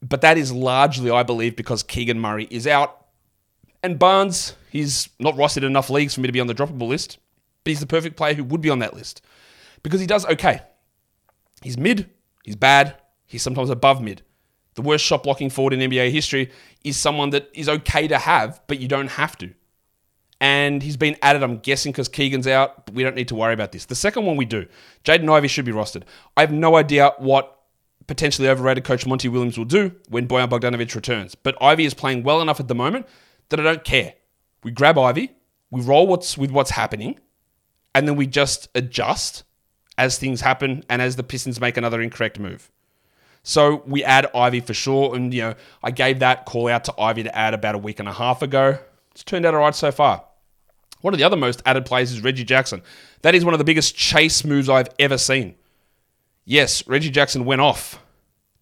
But 0.02 0.20
that 0.20 0.38
is 0.38 0.52
largely, 0.52 1.10
I 1.10 1.22
believe, 1.22 1.56
because 1.56 1.82
Keegan 1.82 2.20
Murray 2.20 2.46
is 2.50 2.66
out. 2.66 3.06
And 3.82 3.98
Barnes, 3.98 4.54
he's 4.70 5.08
not 5.18 5.34
rostered 5.34 5.64
enough 5.64 5.90
leagues 5.90 6.14
for 6.14 6.20
me 6.20 6.26
to 6.26 6.32
be 6.32 6.40
on 6.40 6.46
the 6.46 6.54
droppable 6.54 6.88
list, 6.88 7.18
but 7.64 7.70
he's 7.70 7.80
the 7.80 7.86
perfect 7.86 8.16
player 8.16 8.34
who 8.34 8.44
would 8.44 8.60
be 8.60 8.70
on 8.70 8.80
that 8.80 8.94
list 8.94 9.22
because 9.82 10.00
he 10.00 10.06
does 10.06 10.26
okay. 10.26 10.60
He's 11.62 11.78
mid, 11.78 12.10
he's 12.44 12.56
bad, 12.56 12.96
he's 13.26 13.42
sometimes 13.42 13.70
above 13.70 14.02
mid. 14.02 14.22
The 14.74 14.82
worst 14.82 15.04
shot 15.04 15.24
blocking 15.24 15.50
forward 15.50 15.72
in 15.72 15.90
NBA 15.90 16.10
history 16.10 16.50
is 16.84 16.96
someone 16.96 17.30
that 17.30 17.50
is 17.52 17.68
okay 17.68 18.06
to 18.08 18.18
have, 18.18 18.60
but 18.68 18.78
you 18.78 18.86
don't 18.88 19.08
have 19.08 19.36
to 19.38 19.52
and 20.40 20.82
he's 20.82 20.96
been 20.96 21.16
added, 21.22 21.42
I'm 21.42 21.58
guessing, 21.58 21.92
because 21.92 22.08
Keegan's 22.08 22.46
out. 22.46 22.92
We 22.92 23.02
don't 23.02 23.16
need 23.16 23.28
to 23.28 23.34
worry 23.34 23.54
about 23.54 23.72
this. 23.72 23.86
The 23.86 23.94
second 23.94 24.24
one 24.24 24.36
we 24.36 24.44
do, 24.44 24.66
Jaden 25.04 25.28
Ivey 25.32 25.48
should 25.48 25.64
be 25.64 25.72
rostered. 25.72 26.04
I 26.36 26.42
have 26.42 26.52
no 26.52 26.76
idea 26.76 27.12
what 27.18 27.58
potentially 28.06 28.48
overrated 28.48 28.84
coach 28.84 29.06
Monty 29.06 29.28
Williams 29.28 29.58
will 29.58 29.64
do 29.64 29.92
when 30.08 30.26
Bojan 30.26 30.48
Bogdanovic 30.48 30.94
returns. 30.94 31.34
But 31.34 31.60
Ivey 31.62 31.84
is 31.84 31.94
playing 31.94 32.22
well 32.22 32.40
enough 32.40 32.60
at 32.60 32.68
the 32.68 32.74
moment 32.74 33.06
that 33.48 33.60
I 33.60 33.62
don't 33.62 33.84
care. 33.84 34.14
We 34.64 34.70
grab 34.70 34.98
Ivey, 34.98 35.32
we 35.70 35.82
roll 35.82 36.06
what's 36.06 36.38
with 36.38 36.50
what's 36.50 36.70
happening, 36.70 37.18
and 37.94 38.08
then 38.08 38.16
we 38.16 38.26
just 38.26 38.68
adjust 38.74 39.44
as 39.96 40.18
things 40.18 40.40
happen 40.40 40.84
and 40.88 41.02
as 41.02 41.16
the 41.16 41.22
Pistons 41.22 41.60
make 41.60 41.76
another 41.76 42.00
incorrect 42.00 42.38
move. 42.38 42.70
So 43.42 43.82
we 43.86 44.04
add 44.04 44.26
Ivey 44.34 44.60
for 44.60 44.74
sure, 44.74 45.14
and 45.14 45.32
you 45.32 45.42
know 45.42 45.54
I 45.82 45.90
gave 45.90 46.20
that 46.20 46.44
call 46.46 46.68
out 46.68 46.84
to 46.84 47.00
Ivey 47.00 47.24
to 47.24 47.36
add 47.36 47.54
about 47.54 47.74
a 47.74 47.78
week 47.78 47.98
and 47.98 48.08
a 48.08 48.12
half 48.12 48.42
ago. 48.42 48.78
It's 49.12 49.24
turned 49.24 49.44
out 49.44 49.54
all 49.54 49.60
right 49.60 49.74
so 49.74 49.90
far. 49.90 50.24
One 51.00 51.14
of 51.14 51.18
the 51.18 51.24
other 51.24 51.36
most 51.36 51.62
added 51.64 51.86
players 51.86 52.12
is 52.12 52.22
Reggie 52.22 52.44
Jackson. 52.44 52.82
That 53.22 53.34
is 53.34 53.44
one 53.44 53.54
of 53.54 53.58
the 53.58 53.64
biggest 53.64 53.96
chase 53.96 54.44
moves 54.44 54.68
I've 54.68 54.88
ever 54.98 55.18
seen. 55.18 55.54
Yes, 56.44 56.86
Reggie 56.86 57.10
Jackson 57.10 57.44
went 57.44 57.60
off 57.60 58.02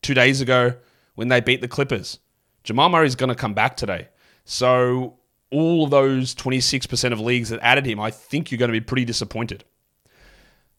two 0.02 0.14
days 0.14 0.40
ago 0.40 0.74
when 1.14 1.28
they 1.28 1.40
beat 1.40 1.60
the 1.60 1.68
Clippers. 1.68 2.18
Jamal 2.64 2.88
Murray 2.88 3.06
is 3.06 3.14
going 3.14 3.28
to 3.28 3.34
come 3.34 3.54
back 3.54 3.76
today. 3.76 4.08
So, 4.44 5.18
all 5.52 5.84
of 5.84 5.90
those 5.90 6.34
26% 6.34 7.12
of 7.12 7.20
leagues 7.20 7.48
that 7.50 7.60
added 7.62 7.86
him, 7.86 8.00
I 8.00 8.10
think 8.10 8.50
you're 8.50 8.58
going 8.58 8.70
to 8.70 8.72
be 8.72 8.80
pretty 8.80 9.04
disappointed. 9.04 9.64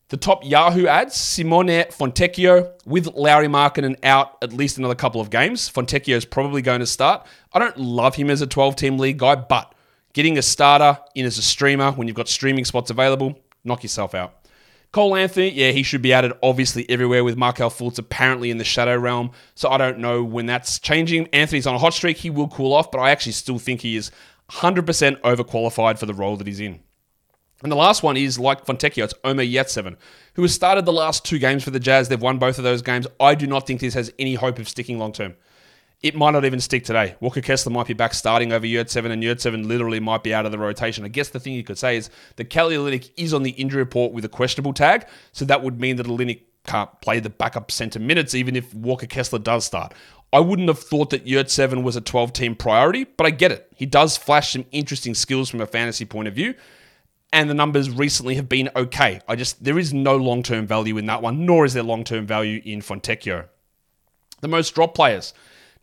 The 0.09 0.17
top 0.17 0.45
Yahoo 0.45 0.87
ads, 0.87 1.15
Simone 1.15 1.67
Fontecchio 1.67 2.71
with 2.85 3.07
Lauri 3.07 3.47
Markkanen 3.47 3.95
out 4.03 4.37
at 4.41 4.53
least 4.53 4.77
another 4.77 4.95
couple 4.95 5.19
of 5.19 5.29
games. 5.29 5.69
Fontecchio 5.69 6.15
is 6.15 6.23
probably 6.23 6.61
going 6.61 6.79
to 6.79 6.85
start. 6.85 7.25
I 7.51 7.59
don't 7.59 7.77
love 7.77 8.15
him 8.15 8.29
as 8.29 8.41
a 8.41 8.47
12 8.47 8.77
team 8.77 8.97
league 8.97 9.17
guy, 9.17 9.35
but 9.35 9.73
Getting 10.17 10.39
a 10.39 10.41
starter 10.41 10.99
in 11.13 11.27
as 11.27 11.37
a 11.37 11.43
streamer 11.43 11.91
when 11.91 12.07
you've 12.07 12.17
got 12.17 12.27
streaming 12.27 12.65
spots 12.65 12.89
available, 12.89 13.37
knock 13.63 13.83
yourself 13.83 14.15
out. 14.15 14.33
Cole 14.91 15.15
Anthony, 15.15 15.51
yeah, 15.51 15.69
he 15.69 15.83
should 15.83 16.01
be 16.01 16.11
added 16.11 16.33
obviously 16.41 16.89
everywhere 16.89 17.23
with 17.23 17.37
Markelle 17.37 17.69
Fultz 17.69 17.99
apparently 17.99 18.49
in 18.49 18.57
the 18.57 18.63
shadow 18.63 18.97
realm. 18.97 19.29
So 19.53 19.69
I 19.69 19.77
don't 19.77 19.99
know 19.99 20.23
when 20.23 20.47
that's 20.47 20.79
changing. 20.79 21.27
Anthony's 21.33 21.67
on 21.67 21.75
a 21.75 21.77
hot 21.77 21.93
streak. 21.93 22.17
He 22.17 22.31
will 22.31 22.47
cool 22.47 22.73
off, 22.73 22.89
but 22.89 22.97
I 22.97 23.11
actually 23.11 23.33
still 23.33 23.59
think 23.59 23.81
he 23.81 23.95
is 23.95 24.09
100% 24.49 25.21
overqualified 25.21 25.99
for 25.99 26.07
the 26.07 26.15
role 26.15 26.35
that 26.37 26.47
he's 26.47 26.61
in. 26.61 26.79
And 27.61 27.71
the 27.71 27.75
last 27.75 28.01
one 28.01 28.17
is 28.17 28.39
like 28.39 28.65
Fontecchio, 28.65 29.03
it's 29.03 29.13
Omer 29.23 29.43
Yurtseven, 29.43 29.97
who 30.33 30.41
has 30.41 30.51
started 30.51 30.85
the 30.85 30.93
last 30.93 31.25
two 31.25 31.37
games 31.37 31.63
for 31.63 31.69
the 31.69 31.79
Jazz. 31.79 32.09
They've 32.09 32.19
won 32.19 32.39
both 32.39 32.57
of 32.57 32.63
those 32.63 32.81
games. 32.81 33.05
I 33.19 33.35
do 33.35 33.45
not 33.45 33.67
think 33.67 33.81
this 33.81 33.93
has 33.93 34.11
any 34.17 34.33
hope 34.33 34.57
of 34.57 34.67
sticking 34.67 34.97
long 34.97 35.11
term. 35.11 35.35
It 36.01 36.15
might 36.15 36.31
not 36.31 36.45
even 36.45 36.59
stick 36.59 36.83
today. 36.83 37.15
Walker 37.19 37.41
Kessler 37.41 37.71
might 37.71 37.87
be 37.87 37.93
back 37.93 38.13
starting 38.13 38.53
over 38.53 38.67
Yurtseven, 38.67 39.09
and 39.09 39.23
Yurtseven 39.23 39.65
literally 39.65 39.99
might 39.99 40.23
be 40.23 40.31
out 40.31 40.45
of 40.45 40.51
the 40.51 40.59
rotation. 40.59 41.03
I 41.03 41.07
guess 41.07 41.29
the 41.29 41.39
thing 41.39 41.53
you 41.53 41.63
could 41.63 41.79
say 41.79 41.97
is 41.97 42.11
that 42.35 42.45
Kelly 42.45 42.75
Olynyk 42.75 43.09
is 43.17 43.33
on 43.33 43.41
the 43.41 43.51
injury 43.51 43.81
report 43.81 44.13
with 44.13 44.23
a 44.23 44.29
questionable 44.29 44.73
tag, 44.73 45.07
so 45.31 45.43
that 45.45 45.63
would 45.63 45.79
mean 45.81 45.95
that 45.95 46.05
Olynyk 46.05 46.41
can't 46.67 47.01
play 47.01 47.19
the 47.19 47.31
backup 47.31 47.71
center 47.71 47.99
minutes, 47.99 48.35
even 48.35 48.55
if 48.55 48.71
Walker 48.75 49.07
Kessler 49.07 49.39
does 49.39 49.65
start. 49.65 49.95
I 50.31 50.39
wouldn't 50.39 50.67
have 50.67 50.79
thought 50.79 51.09
that 51.09 51.25
Yurtseven 51.25 51.81
was 51.81 51.95
a 51.95 52.01
12 52.01 52.31
team 52.31 52.55
priority, 52.55 53.05
but 53.05 53.25
I 53.25 53.31
get 53.31 53.51
it. 53.51 53.67
He 53.75 53.87
does 53.87 54.17
flash 54.17 54.53
some 54.53 54.65
interesting 54.71 55.15
skills 55.15 55.49
from 55.49 55.61
a 55.61 55.65
fantasy 55.65 56.05
point 56.05 56.27
of 56.27 56.35
view, 56.35 56.53
and 57.33 57.49
the 57.49 57.55
numbers 57.55 57.89
recently 57.89 58.35
have 58.35 58.47
been 58.47 58.69
okay. 58.75 59.19
I 59.27 59.35
just, 59.35 59.63
there 59.63 59.79
is 59.79 59.95
no 59.95 60.15
long 60.15 60.43
term 60.43 60.67
value 60.67 60.97
in 60.97 61.07
that 61.07 61.23
one, 61.23 61.45
nor 61.45 61.65
is 61.65 61.73
there 61.73 61.81
long 61.81 62.03
term 62.03 62.27
value 62.27 62.61
in 62.63 62.81
Fontecchio. 62.81 63.47
The 64.41 64.47
most 64.47 64.75
drop 64.75 64.93
players. 64.93 65.33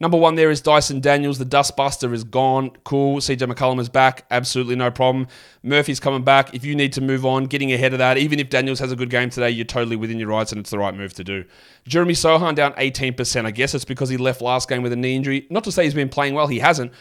Number 0.01 0.17
one 0.17 0.35
there 0.35 0.51
is 0.51 0.61
Dyson 0.61 1.01
Daniels. 1.01 1.39
The 1.39 1.45
Dustbuster 1.45 2.13
is 2.13 2.25
gone. 2.25 2.71
Cool. 2.85 3.19
CJ 3.19 3.53
McCollum 3.53 3.81
is 3.81 3.89
back. 3.89 4.27
Absolutely 4.31 4.77
no 4.77 4.91
problem. 4.91 5.27
Murphy's 5.63 6.01
coming 6.01 6.25
back. 6.25 6.55
If 6.55 6.65
you 6.65 6.75
need 6.75 6.93
to 6.95 7.01
move 7.01 7.25
on, 7.25 7.45
getting 7.45 7.73
ahead 7.73 7.93
of 7.93 7.99
that, 7.99 8.19
even 8.19 8.41
if 8.41 8.51
Daniels 8.51 8.79
has 8.81 8.93
a 8.93 8.97
good 8.97 9.11
game 9.11 9.31
today, 9.31 9.51
you're 9.51 9.65
totally 9.65 9.97
within 9.97 10.19
your 10.19 10.29
rights 10.29 10.53
and 10.53 10.59
it's 10.59 10.71
the 10.71 10.79
right 10.79 10.95
move 10.95 11.15
to 11.15 11.25
do. 11.25 11.45
Jeremy 11.87 12.15
Sochan 12.15 12.55
down 12.55 12.73
18%. 12.75 13.47
I 13.47 13.51
guess 13.51 13.75
it's 13.75 13.85
because 13.85 14.09
he 14.09 14.17
left 14.17 14.41
last 14.41 14.69
game 14.69 14.83
with 14.83 14.93
a 14.93 14.97
knee 14.97 15.17
injury. 15.17 15.47
Not 15.51 15.65
to 15.65 15.73
say 15.73 15.85
he's 15.85 15.95
been 15.95 16.09
playing 16.09 16.35
well, 16.35 16.47
he 16.47 16.59
hasn't. 16.59 16.93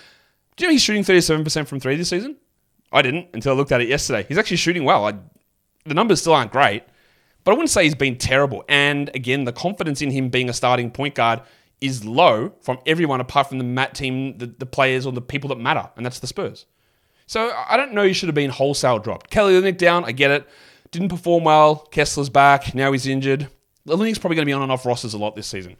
Do 0.55 0.63
you 0.63 0.67
know 0.67 0.73
he's 0.73 0.83
shooting 0.83 1.03
37% 1.03 1.67
from 1.67 1.79
three 1.79 1.95
this 1.95 2.09
season? 2.09 2.37
I 2.91 3.01
didn't 3.01 3.29
until 3.33 3.53
I 3.53 3.55
looked 3.55 3.71
at 3.71 3.81
it 3.81 3.87
yesterday. 3.87 4.23
He's 4.27 4.37
actually 4.37 4.57
shooting 4.57 4.83
well. 4.83 5.05
I, 5.07 5.15
the 5.85 5.95
numbers 5.95 6.21
still 6.21 6.33
aren't 6.33 6.51
great, 6.51 6.83
but 7.43 7.51
I 7.51 7.55
wouldn't 7.55 7.71
say 7.71 7.83
he's 7.83 7.95
been 7.95 8.17
terrible. 8.17 8.63
And 8.69 9.09
again, 9.15 9.45
the 9.45 9.51
confidence 9.51 10.01
in 10.01 10.11
him 10.11 10.29
being 10.29 10.47
a 10.47 10.53
starting 10.53 10.91
point 10.91 11.15
guard 11.15 11.41
is 11.83 12.05
low 12.05 12.53
from 12.61 12.79
everyone 12.85 13.19
apart 13.19 13.49
from 13.49 13.57
the 13.57 13.63
mat 13.63 13.93
team, 13.93 14.37
the, 14.37 14.47
the 14.47 14.65
players, 14.65 15.05
or 15.05 15.11
the 15.11 15.21
people 15.21 15.49
that 15.49 15.59
matter, 15.59 15.89
and 15.97 16.05
that's 16.05 16.19
the 16.19 16.27
Spurs. 16.27 16.65
So 17.25 17.53
I 17.67 17.77
don't 17.77 17.93
know 17.93 18.03
You 18.03 18.13
should 18.13 18.27
have 18.27 18.35
been 18.35 18.49
wholesale 18.49 18.99
dropped. 18.99 19.29
Kelly 19.29 19.53
Olynyk 19.53 19.77
down, 19.77 20.05
I 20.05 20.13
get 20.13 20.31
it. 20.31 20.47
Didn't 20.91 21.09
perform 21.09 21.43
well. 21.43 21.87
Kessler's 21.91 22.29
back. 22.29 22.73
Now 22.73 22.91
he's 22.91 23.07
injured. 23.07 23.47
Olynyk's 23.87 24.19
probably 24.19 24.35
going 24.35 24.45
to 24.45 24.49
be 24.49 24.53
on 24.53 24.61
and 24.61 24.71
off 24.71 24.85
rosters 24.85 25.13
a 25.13 25.17
lot 25.17 25.35
this 25.35 25.47
season. 25.47 25.75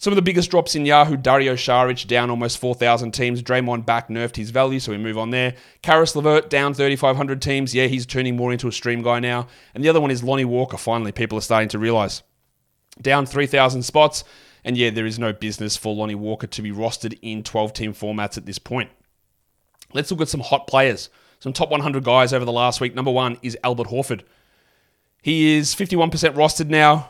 Some 0.00 0.12
of 0.12 0.16
the 0.16 0.22
biggest 0.22 0.50
drops 0.50 0.76
in 0.76 0.86
Yahoo, 0.86 1.16
Dario 1.16 1.54
Saric 1.54 2.06
down 2.06 2.30
almost 2.30 2.58
4,000 2.58 3.10
teams. 3.10 3.42
Draymond 3.42 3.84
back 3.84 4.08
nerfed 4.08 4.36
his 4.36 4.50
value, 4.50 4.78
so 4.78 4.92
we 4.92 4.98
move 4.98 5.18
on 5.18 5.30
there. 5.30 5.54
Caris 5.82 6.14
LeVert 6.14 6.48
down 6.50 6.72
3,500 6.72 7.42
teams. 7.42 7.74
Yeah, 7.74 7.86
he's 7.86 8.06
turning 8.06 8.36
more 8.36 8.52
into 8.52 8.68
a 8.68 8.72
stream 8.72 9.02
guy 9.02 9.18
now. 9.18 9.48
And 9.74 9.82
the 9.82 9.88
other 9.88 10.00
one 10.00 10.12
is 10.12 10.22
Lonnie 10.22 10.44
Walker, 10.44 10.76
finally. 10.76 11.10
People 11.10 11.36
are 11.36 11.42
starting 11.42 11.68
to 11.70 11.80
realize. 11.80 12.22
Down 13.02 13.26
3,000 13.26 13.82
spots. 13.82 14.22
And 14.68 14.76
yeah, 14.76 14.90
there 14.90 15.06
is 15.06 15.18
no 15.18 15.32
business 15.32 15.78
for 15.78 15.94
Lonnie 15.94 16.14
Walker 16.14 16.46
to 16.46 16.60
be 16.60 16.70
rostered 16.70 17.18
in 17.22 17.42
12 17.42 17.72
team 17.72 17.94
formats 17.94 18.36
at 18.36 18.44
this 18.44 18.58
point. 18.58 18.90
Let's 19.94 20.10
look 20.10 20.20
at 20.20 20.28
some 20.28 20.42
hot 20.42 20.66
players, 20.66 21.08
some 21.40 21.54
top 21.54 21.70
100 21.70 22.04
guys 22.04 22.34
over 22.34 22.44
the 22.44 22.52
last 22.52 22.78
week. 22.78 22.94
Number 22.94 23.10
one 23.10 23.38
is 23.40 23.56
Albert 23.64 23.86
Horford. 23.86 24.24
He 25.22 25.56
is 25.56 25.74
51% 25.74 26.10
rostered 26.34 26.68
now. 26.68 27.08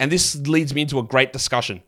And 0.00 0.10
this 0.10 0.34
leads 0.34 0.74
me 0.74 0.82
into 0.82 0.98
a 0.98 1.04
great 1.04 1.32
discussion. 1.32 1.84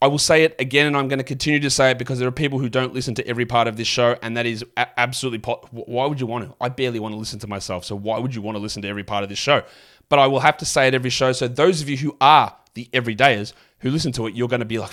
I 0.00 0.08
will 0.08 0.18
say 0.18 0.42
it 0.42 0.56
again, 0.58 0.88
and 0.88 0.96
I'm 0.96 1.06
going 1.06 1.20
to 1.20 1.24
continue 1.24 1.60
to 1.60 1.70
say 1.70 1.92
it 1.92 1.98
because 1.98 2.18
there 2.18 2.26
are 2.26 2.32
people 2.32 2.58
who 2.58 2.68
don't 2.68 2.92
listen 2.92 3.14
to 3.14 3.28
every 3.28 3.46
part 3.46 3.68
of 3.68 3.76
this 3.76 3.86
show, 3.86 4.16
and 4.20 4.36
that 4.36 4.46
is 4.46 4.64
absolutely. 4.76 5.38
Po- 5.38 5.64
why 5.70 6.06
would 6.06 6.18
you 6.18 6.26
want 6.26 6.48
to? 6.48 6.56
I 6.60 6.70
barely 6.70 6.98
want 6.98 7.14
to 7.14 7.18
listen 7.20 7.38
to 7.38 7.46
myself, 7.46 7.84
so 7.84 7.94
why 7.94 8.18
would 8.18 8.34
you 8.34 8.42
want 8.42 8.56
to 8.56 8.58
listen 8.58 8.82
to 8.82 8.88
every 8.88 9.04
part 9.04 9.22
of 9.22 9.28
this 9.28 9.38
show? 9.38 9.62
But 10.08 10.18
I 10.18 10.26
will 10.26 10.40
have 10.40 10.56
to 10.56 10.64
say 10.64 10.88
it 10.88 10.94
every 10.94 11.10
show. 11.10 11.30
So 11.30 11.46
those 11.46 11.80
of 11.82 11.88
you 11.88 11.96
who 11.98 12.16
are 12.20 12.56
the 12.74 12.88
everydayers 12.92 13.52
who 13.82 13.90
listen 13.90 14.12
to 14.12 14.26
it, 14.26 14.34
you're 14.34 14.48
going 14.48 14.60
to 14.60 14.66
be 14.66 14.78
like, 14.78 14.90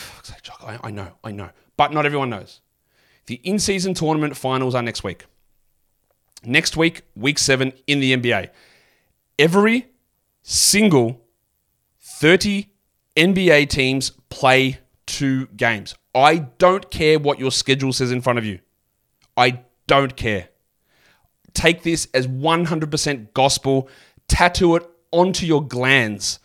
I, 0.62 0.80
I 0.86 0.92
know, 0.92 1.14
I 1.24 1.32
know, 1.32 1.50
but 1.78 1.94
not 1.94 2.06
everyone 2.06 2.30
knows. 2.30 2.62
The 3.28 3.36
in-season 3.44 3.94
tournament 3.94 4.36
finals 4.36 4.76
are 4.76 4.82
next 4.82 5.04
week. 5.04 5.26
Next 6.44 6.76
week, 6.76 7.04
week 7.16 7.38
seven 7.38 7.74
in 7.86 8.00
the 8.00 8.16
NBA. 8.16 8.50
Every 9.38 9.88
single 10.42 11.22
30 12.02 12.70
NBA 13.16 13.70
teams 13.70 14.12
play 14.30 14.80
two 15.06 15.48
games. 15.48 15.96
I 16.16 16.38
don't 16.58 16.90
care 16.90 17.20
what 17.20 17.40
your 17.40 17.52
schedule 17.52 17.94
says 17.94 18.12
in 18.12 18.22
front 18.22 18.40
of 18.40 18.46
you. 18.46 18.60
I 19.38 19.62
don't 19.86 20.16
care. 20.16 20.50
Take 21.54 21.84
this 21.84 22.08
as 22.14 22.26
100% 22.28 23.34
gospel, 23.34 23.88
tattoo 24.28 24.76
it 24.76 24.90
onto 25.12 25.46
your 25.46 25.64
glands. 25.64 26.40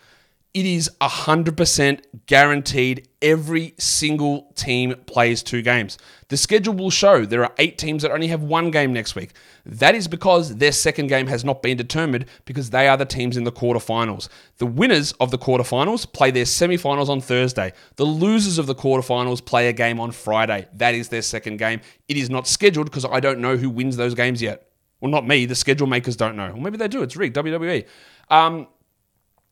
It 0.54 0.66
is 0.66 0.88
100% 1.00 2.04
guaranteed 2.26 3.08
every 3.20 3.74
single 3.76 4.52
team 4.54 4.94
plays 5.06 5.42
two 5.42 5.62
games. 5.62 5.98
The 6.28 6.36
schedule 6.36 6.74
will 6.74 6.90
show 6.90 7.24
there 7.24 7.42
are 7.42 7.52
eight 7.58 7.76
teams 7.76 8.02
that 8.02 8.12
only 8.12 8.28
have 8.28 8.44
one 8.44 8.70
game 8.70 8.92
next 8.92 9.16
week. 9.16 9.32
That 9.66 9.96
is 9.96 10.06
because 10.06 10.54
their 10.58 10.70
second 10.70 11.08
game 11.08 11.26
has 11.26 11.44
not 11.44 11.60
been 11.60 11.76
determined 11.76 12.26
because 12.44 12.70
they 12.70 12.86
are 12.86 12.96
the 12.96 13.04
teams 13.04 13.36
in 13.36 13.42
the 13.42 13.50
quarterfinals. 13.50 14.28
The 14.58 14.66
winners 14.66 15.10
of 15.14 15.32
the 15.32 15.38
quarterfinals 15.38 16.12
play 16.12 16.30
their 16.30 16.44
semifinals 16.44 17.08
on 17.08 17.20
Thursday. 17.20 17.72
The 17.96 18.04
losers 18.04 18.56
of 18.56 18.68
the 18.68 18.76
quarterfinals 18.76 19.44
play 19.44 19.68
a 19.68 19.72
game 19.72 19.98
on 19.98 20.12
Friday. 20.12 20.68
That 20.74 20.94
is 20.94 21.08
their 21.08 21.22
second 21.22 21.56
game. 21.56 21.80
It 22.06 22.16
is 22.16 22.30
not 22.30 22.46
scheduled 22.46 22.86
because 22.86 23.04
I 23.04 23.18
don't 23.18 23.40
know 23.40 23.56
who 23.56 23.70
wins 23.70 23.96
those 23.96 24.14
games 24.14 24.40
yet. 24.40 24.68
Well, 25.00 25.10
not 25.10 25.26
me. 25.26 25.46
The 25.46 25.56
schedule 25.56 25.88
makers 25.88 26.14
don't 26.14 26.36
know. 26.36 26.52
Or 26.52 26.60
maybe 26.60 26.76
they 26.76 26.88
do. 26.88 27.02
It's 27.02 27.16
rigged. 27.16 27.34
WWE. 27.34 27.86
Um, 28.30 28.68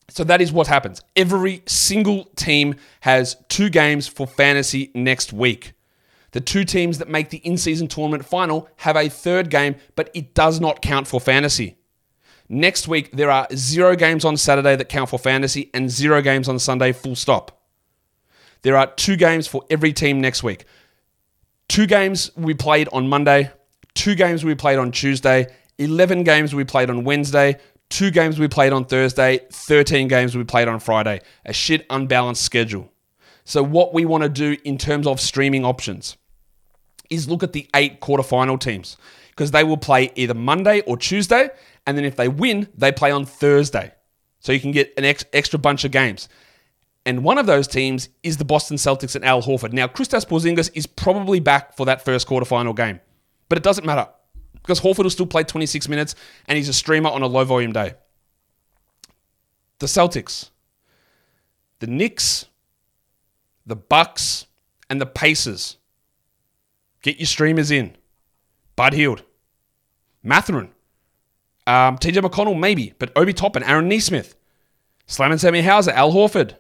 so 0.09 0.25
that 0.25 0.41
is 0.41 0.53
what 0.53 0.67
happens. 0.67 1.01
Every 1.17 1.63
single 1.67 2.25
team 2.37 2.75
has 3.01 3.37
two 3.49 3.71
games 3.71 4.07
for 4.07 4.27
fantasy 4.27 4.91
next 4.95 5.33
week. 5.33 5.73
The 6.33 6.41
two 6.41 6.65
teams 6.65 6.99
that 6.99 7.09
make 7.09 7.31
the 7.31 7.39
in 7.39 7.57
season 7.59 7.89
tournament 7.89 8.25
final 8.25 8.69
have 8.77 8.97
a 8.97 9.09
third 9.09 9.51
game, 9.51 9.77
but 9.97 10.11
it 10.15 10.35
does 10.35 10.61
not 10.61 10.83
count 10.83 11.07
for 11.07 11.21
fantasy. 11.21 11.77
Next 12.49 12.89
week, 12.89 13.13
there 13.13 13.31
are 13.31 13.47
zero 13.55 13.97
games 13.97 14.25
on 14.25 14.37
Saturday 14.37 14.77
that 14.77 14.89
count 14.89 15.11
for 15.11 15.19
fantasy 15.19 15.71
and 15.73 15.91
zero 15.91 16.21
games 16.21 16.49
on 16.49 16.59
Sunday, 16.59 16.93
full 16.93 17.17
stop. 17.17 17.63
There 18.63 18.77
are 18.77 18.87
two 18.87 19.17
games 19.17 19.47
for 19.47 19.65
every 19.71 19.93
team 19.93 20.21
next 20.21 20.43
week. 20.43 20.65
Two 21.69 21.87
games 21.87 22.31
we 22.37 22.55
played 22.55 22.89
on 22.93 23.09
Monday, 23.09 23.51
two 23.95 24.15
games 24.15 24.45
we 24.45 24.55
played 24.55 24.79
on 24.79 24.93
Tuesday, 24.93 25.47
11 25.79 26.25
games 26.25 26.55
we 26.55 26.65
played 26.65 26.91
on 26.91 27.05
Wednesday, 27.05 27.59
two 27.93 28.11
games 28.11 28.39
we 28.39 28.49
played 28.49 28.73
on 28.73 28.87
Thursday, 28.87 29.41
13 29.53 30.09
games 30.09 30.37
we 30.37 30.45
played 30.45 30.67
on 30.67 30.81
Friday. 30.81 31.21
A 31.45 31.53
shit 31.53 31.87
unbalanced 31.91 32.43
schedule. 32.43 32.91
So, 33.45 33.63
what 33.63 33.93
we 33.93 34.05
want 34.05 34.23
to 34.23 34.29
do 34.29 34.57
in 34.65 34.79
terms 34.79 35.07
of 35.07 35.21
streaming 35.21 35.65
options 35.65 36.17
is 37.11 37.29
look 37.29 37.43
at 37.43 37.53
the 37.53 37.69
eight 37.75 38.01
quarterfinal 38.01 38.59
teams 38.59 38.97
because 39.31 39.51
they 39.51 39.63
will 39.63 39.77
play 39.77 40.11
either 40.15 40.35
Monday 40.35 40.81
or 40.83 40.97
Tuesday. 40.97 41.51
And 41.87 41.97
then 41.97 42.05
if 42.05 42.17
they 42.17 42.29
win, 42.29 42.69
they 42.77 42.93
play 42.93 43.11
on 43.11 43.27
Thursday. 43.27 43.93
So 44.41 44.53
you 44.53 44.61
can 44.61 44.73
get 44.73 44.93
an 44.97 45.05
ex- 45.05 45.25
extra 45.33 45.59
bunch 45.59 45.85
of 45.85 45.91
games. 45.91 46.29
And 47.05 47.25
one 47.25 47.37
of 47.37 47.47
those 47.47 47.67
teams 47.67 48.09
is 48.23 48.37
the 48.37 48.45
Boston 48.45 48.77
Celtics 48.77 49.17
and 49.17 49.25
Al 49.25 49.43
Horford. 49.43 49.73
Now, 49.73 49.89
Kristaps 49.89 50.27
Porzingis 50.27 50.71
is 50.75 50.87
probably 50.87 51.41
back 51.41 51.77
for 51.77 51.85
that 51.87 52.05
first 52.05 52.29
quarterfinal 52.29 52.77
game, 52.77 53.01
but 53.49 53.59
it 53.59 53.65
doesn't 53.65 53.85
matter 53.85 54.09
because 54.63 54.81
Horford 54.81 55.05
will 55.05 55.11
still 55.11 55.27
play 55.27 55.45
26 55.45 55.89
minutes 55.89 56.15
and 56.47 56.57
he's 56.57 56.69
a 56.69 56.73
streamer 56.73 57.11
on 57.11 57.23
a 57.23 57.27
low 57.27 57.45
volume 57.45 57.73
day. 57.73 57.95
The 59.79 59.87
Celtics, 59.87 60.51
the 61.81 61.87
Knicks, 61.89 62.47
the 63.67 63.77
Bucks, 63.77 64.47
and 64.89 65.01
the 65.01 65.07
Pacers. 65.07 65.77
Get 67.03 67.19
your 67.19 67.27
streamers 67.27 67.71
in. 67.71 67.97
Bud 68.77 68.95
Hield, 68.95 69.23
Mathurin, 70.23 70.71
um, 71.67 71.99
TJ 71.99 72.23
McConnell, 72.23 72.59
maybe, 72.59 72.95
but 72.99 73.13
Obi 73.17 73.33
Toppin, 73.33 73.63
Aaron 73.63 73.89
Nesmith, 73.89 74.35
Slam 75.07 75.33
and 75.33 75.41
Sammy 75.41 75.63
Hauser, 75.63 75.91
Al 75.91 76.13
Horford, 76.13 76.57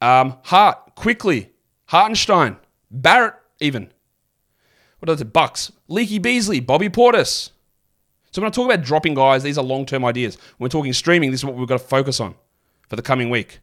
um, 0.00 0.38
Hart, 0.44 0.94
Quickley, 0.94 1.50
Hartenstein, 1.86 2.56
Barrett, 2.90 3.34
even. 3.60 3.92
What? 5.06 5.32
Bucks, 5.32 5.72
Leaky 5.88 6.18
Beasley, 6.18 6.60
Bobby 6.60 6.88
Portis. 6.88 7.50
So 8.30 8.42
when 8.42 8.48
I 8.48 8.52
talk 8.52 8.66
about 8.66 8.84
dropping 8.84 9.14
guys, 9.14 9.42
these 9.42 9.58
are 9.58 9.64
long 9.64 9.86
term 9.86 10.04
ideas. 10.04 10.36
When 10.56 10.66
we're 10.66 10.70
talking 10.70 10.92
streaming, 10.92 11.30
this 11.30 11.40
is 11.40 11.44
what 11.44 11.54
we've 11.54 11.68
got 11.68 11.78
to 11.78 11.86
focus 11.86 12.20
on 12.20 12.34
for 12.88 12.96
the 12.96 13.02
coming 13.02 13.30
week. 13.30 13.60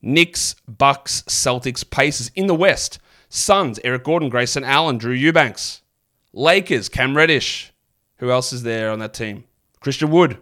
Knicks, 0.00 0.56
Bucks, 0.66 1.22
Celtics, 1.28 1.88
Pacers 1.88 2.30
in 2.34 2.46
the 2.46 2.54
West. 2.54 2.98
Suns, 3.28 3.78
Eric 3.84 4.04
Gordon, 4.04 4.28
Grayson 4.28 4.64
Allen, 4.64 4.98
Drew 4.98 5.12
Eubanks. 5.12 5.82
Lakers, 6.32 6.88
Cam 6.88 7.16
Reddish. 7.16 7.72
Who 8.18 8.30
else 8.30 8.52
is 8.52 8.62
there 8.62 8.90
on 8.90 8.98
that 8.98 9.14
team? 9.14 9.44
Christian 9.80 10.10
Wood. 10.10 10.38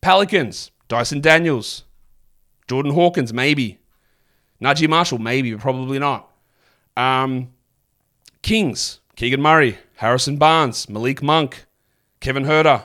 Pelicans, 0.00 0.70
Dyson 0.88 1.20
Daniels. 1.20 1.84
Jordan 2.68 2.92
Hawkins, 2.92 3.32
maybe. 3.32 3.78
Naji 4.62 4.88
Marshall, 4.88 5.18
maybe, 5.18 5.52
but 5.52 5.60
probably 5.60 5.98
not. 5.98 6.30
Um, 6.96 7.52
Kings, 8.42 9.00
Keegan 9.16 9.42
Murray, 9.42 9.78
Harrison 9.96 10.36
Barnes, 10.36 10.88
Malik 10.88 11.22
Monk, 11.22 11.66
Kevin 12.20 12.44
Huerter. 12.44 12.84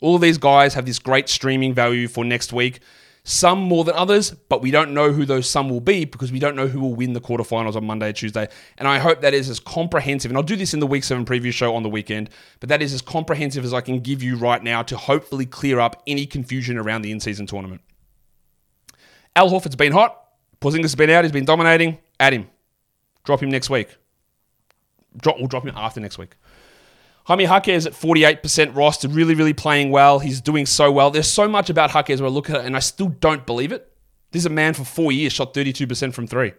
All 0.00 0.16
of 0.16 0.20
these 0.20 0.38
guys 0.38 0.74
have 0.74 0.86
this 0.86 0.98
great 0.98 1.28
streaming 1.28 1.74
value 1.74 2.08
for 2.08 2.24
next 2.24 2.52
week. 2.52 2.80
Some 3.26 3.58
more 3.60 3.84
than 3.84 3.94
others, 3.94 4.32
but 4.32 4.60
we 4.60 4.70
don't 4.70 4.92
know 4.92 5.10
who 5.10 5.24
those 5.24 5.48
some 5.48 5.70
will 5.70 5.80
be 5.80 6.04
because 6.04 6.30
we 6.30 6.38
don't 6.38 6.54
know 6.54 6.66
who 6.66 6.78
will 6.78 6.94
win 6.94 7.14
the 7.14 7.22
quarterfinals 7.22 7.74
on 7.74 7.86
Monday 7.86 8.10
or 8.10 8.12
Tuesday. 8.12 8.46
And 8.76 8.86
I 8.86 8.98
hope 8.98 9.22
that 9.22 9.32
is 9.32 9.48
as 9.48 9.58
comprehensive, 9.58 10.30
and 10.30 10.36
I'll 10.36 10.42
do 10.42 10.56
this 10.56 10.74
in 10.74 10.80
the 10.80 10.86
week 10.86 11.04
seven 11.04 11.24
preview 11.24 11.50
show 11.50 11.74
on 11.74 11.82
the 11.82 11.88
weekend, 11.88 12.28
but 12.60 12.68
that 12.68 12.82
is 12.82 12.92
as 12.92 13.00
comprehensive 13.00 13.64
as 13.64 13.72
I 13.72 13.80
can 13.80 14.00
give 14.00 14.22
you 14.22 14.36
right 14.36 14.62
now 14.62 14.82
to 14.82 14.96
hopefully 14.98 15.46
clear 15.46 15.80
up 15.80 16.02
any 16.06 16.26
confusion 16.26 16.76
around 16.76 17.00
the 17.00 17.12
in 17.12 17.18
season 17.18 17.46
tournament. 17.46 17.80
Al 19.34 19.48
Horford's 19.48 19.74
been 19.76 19.92
hot. 19.92 20.20
Porzingis 20.60 20.82
has 20.82 20.94
been 20.94 21.08
out. 21.08 21.24
He's 21.24 21.32
been 21.32 21.46
dominating. 21.46 21.98
Add 22.20 22.34
him. 22.34 22.50
Drop 23.24 23.42
him 23.42 23.50
next 23.50 23.70
week. 23.70 23.96
Drop, 25.16 25.38
we'll 25.38 25.48
drop 25.48 25.64
him 25.64 25.74
after 25.76 26.00
next 26.00 26.18
week. 26.18 26.36
Jaime 27.24 27.44
Jaquez 27.44 27.86
at 27.86 27.94
48% 27.94 28.76
roster, 28.76 29.08
really, 29.08 29.34
really 29.34 29.54
playing 29.54 29.90
well. 29.90 30.18
He's 30.18 30.40
doing 30.40 30.66
so 30.66 30.92
well. 30.92 31.10
There's 31.10 31.30
so 31.30 31.48
much 31.48 31.70
about 31.70 31.94
Jaquez 31.94 32.20
where 32.20 32.28
I 32.28 32.32
look 32.32 32.50
at 32.50 32.56
it 32.56 32.66
and 32.66 32.76
I 32.76 32.80
still 32.80 33.08
don't 33.08 33.46
believe 33.46 33.72
it. 33.72 33.90
This 34.30 34.42
is 34.42 34.46
a 34.46 34.50
man 34.50 34.74
for 34.74 34.84
four 34.84 35.10
years, 35.10 35.32
shot 35.32 35.54
32% 35.54 36.12
from 36.12 36.26
three, 36.26 36.52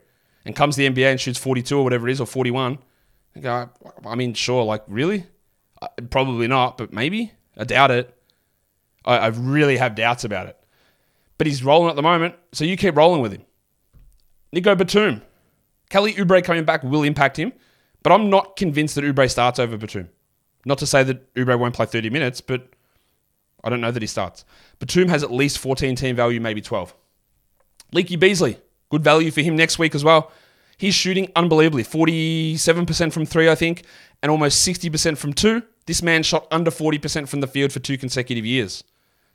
and 0.43 0.55
comes 0.55 0.75
to 0.75 0.81
the 0.81 0.89
NBA 0.89 1.11
and 1.11 1.21
shoots 1.21 1.37
42 1.37 1.77
or 1.77 1.83
whatever 1.83 2.07
it 2.07 2.13
is, 2.13 2.21
or 2.21 2.25
41. 2.25 2.79
I 3.35 3.39
go, 3.39 3.69
I 4.05 4.15
mean, 4.15 4.33
sure, 4.33 4.63
like, 4.63 4.83
really? 4.87 5.25
Uh, 5.81 5.89
probably 6.09 6.47
not, 6.47 6.77
but 6.77 6.93
maybe. 6.93 7.33
I 7.57 7.65
doubt 7.65 7.91
it. 7.91 8.15
I, 9.03 9.17
I 9.17 9.27
really 9.27 9.77
have 9.77 9.93
doubts 9.93 10.23
about 10.23 10.47
it. 10.47 10.57
But 11.37 11.47
he's 11.47 11.63
rolling 11.63 11.89
at 11.89 11.97
the 11.97 12.01
moment, 12.01 12.35
so 12.53 12.63
you 12.63 12.77
keep 12.77 12.95
rolling 12.95 13.21
with 13.21 13.33
him. 13.33 13.43
Nico 14.51 14.73
Batum. 14.73 15.21
Kelly 15.89 16.13
Oubre 16.13 16.43
coming 16.43 16.63
back 16.63 16.81
will 16.81 17.03
impact 17.03 17.37
him 17.37 17.51
But 18.05 18.11
I'm 18.11 18.29
not 18.29 18.55
convinced 18.55 18.93
that 18.93 19.03
Oubre 19.03 19.27
starts 19.31 19.57
over 19.57 19.77
Batum. 19.77 20.09
Not 20.63 20.77
to 20.77 20.85
say 20.85 21.01
that 21.01 21.33
Oubre 21.33 21.57
won't 21.57 21.73
play 21.73 21.87
30 21.87 22.11
minutes, 22.11 22.39
but 22.39 22.69
I 23.63 23.69
don't 23.71 23.81
know 23.81 23.89
that 23.89 24.03
he 24.03 24.05
starts. 24.05 24.45
Batum 24.77 25.07
has 25.07 25.23
at 25.23 25.31
least 25.31 25.57
14 25.57 25.95
team 25.95 26.15
value, 26.15 26.39
maybe 26.39 26.61
12. 26.61 26.93
Leaky 27.93 28.15
Beasley, 28.15 28.59
good 28.89 29.03
value 29.03 29.31
for 29.31 29.41
him 29.41 29.55
next 29.55 29.79
week 29.79 29.95
as 29.95 30.03
well. 30.03 30.31
He's 30.77 30.93
shooting 30.93 31.31
unbelievably 31.35 31.83
47% 31.83 33.11
from 33.11 33.25
three, 33.25 33.49
I 33.49 33.55
think, 33.55 33.81
and 34.21 34.29
almost 34.29 34.67
60% 34.67 35.17
from 35.17 35.33
two. 35.33 35.63
This 35.87 36.03
man 36.03 36.21
shot 36.21 36.47
under 36.51 36.69
40% 36.69 37.27
from 37.27 37.41
the 37.41 37.47
field 37.47 37.71
for 37.71 37.79
two 37.79 37.97
consecutive 37.97 38.45
years. 38.45 38.83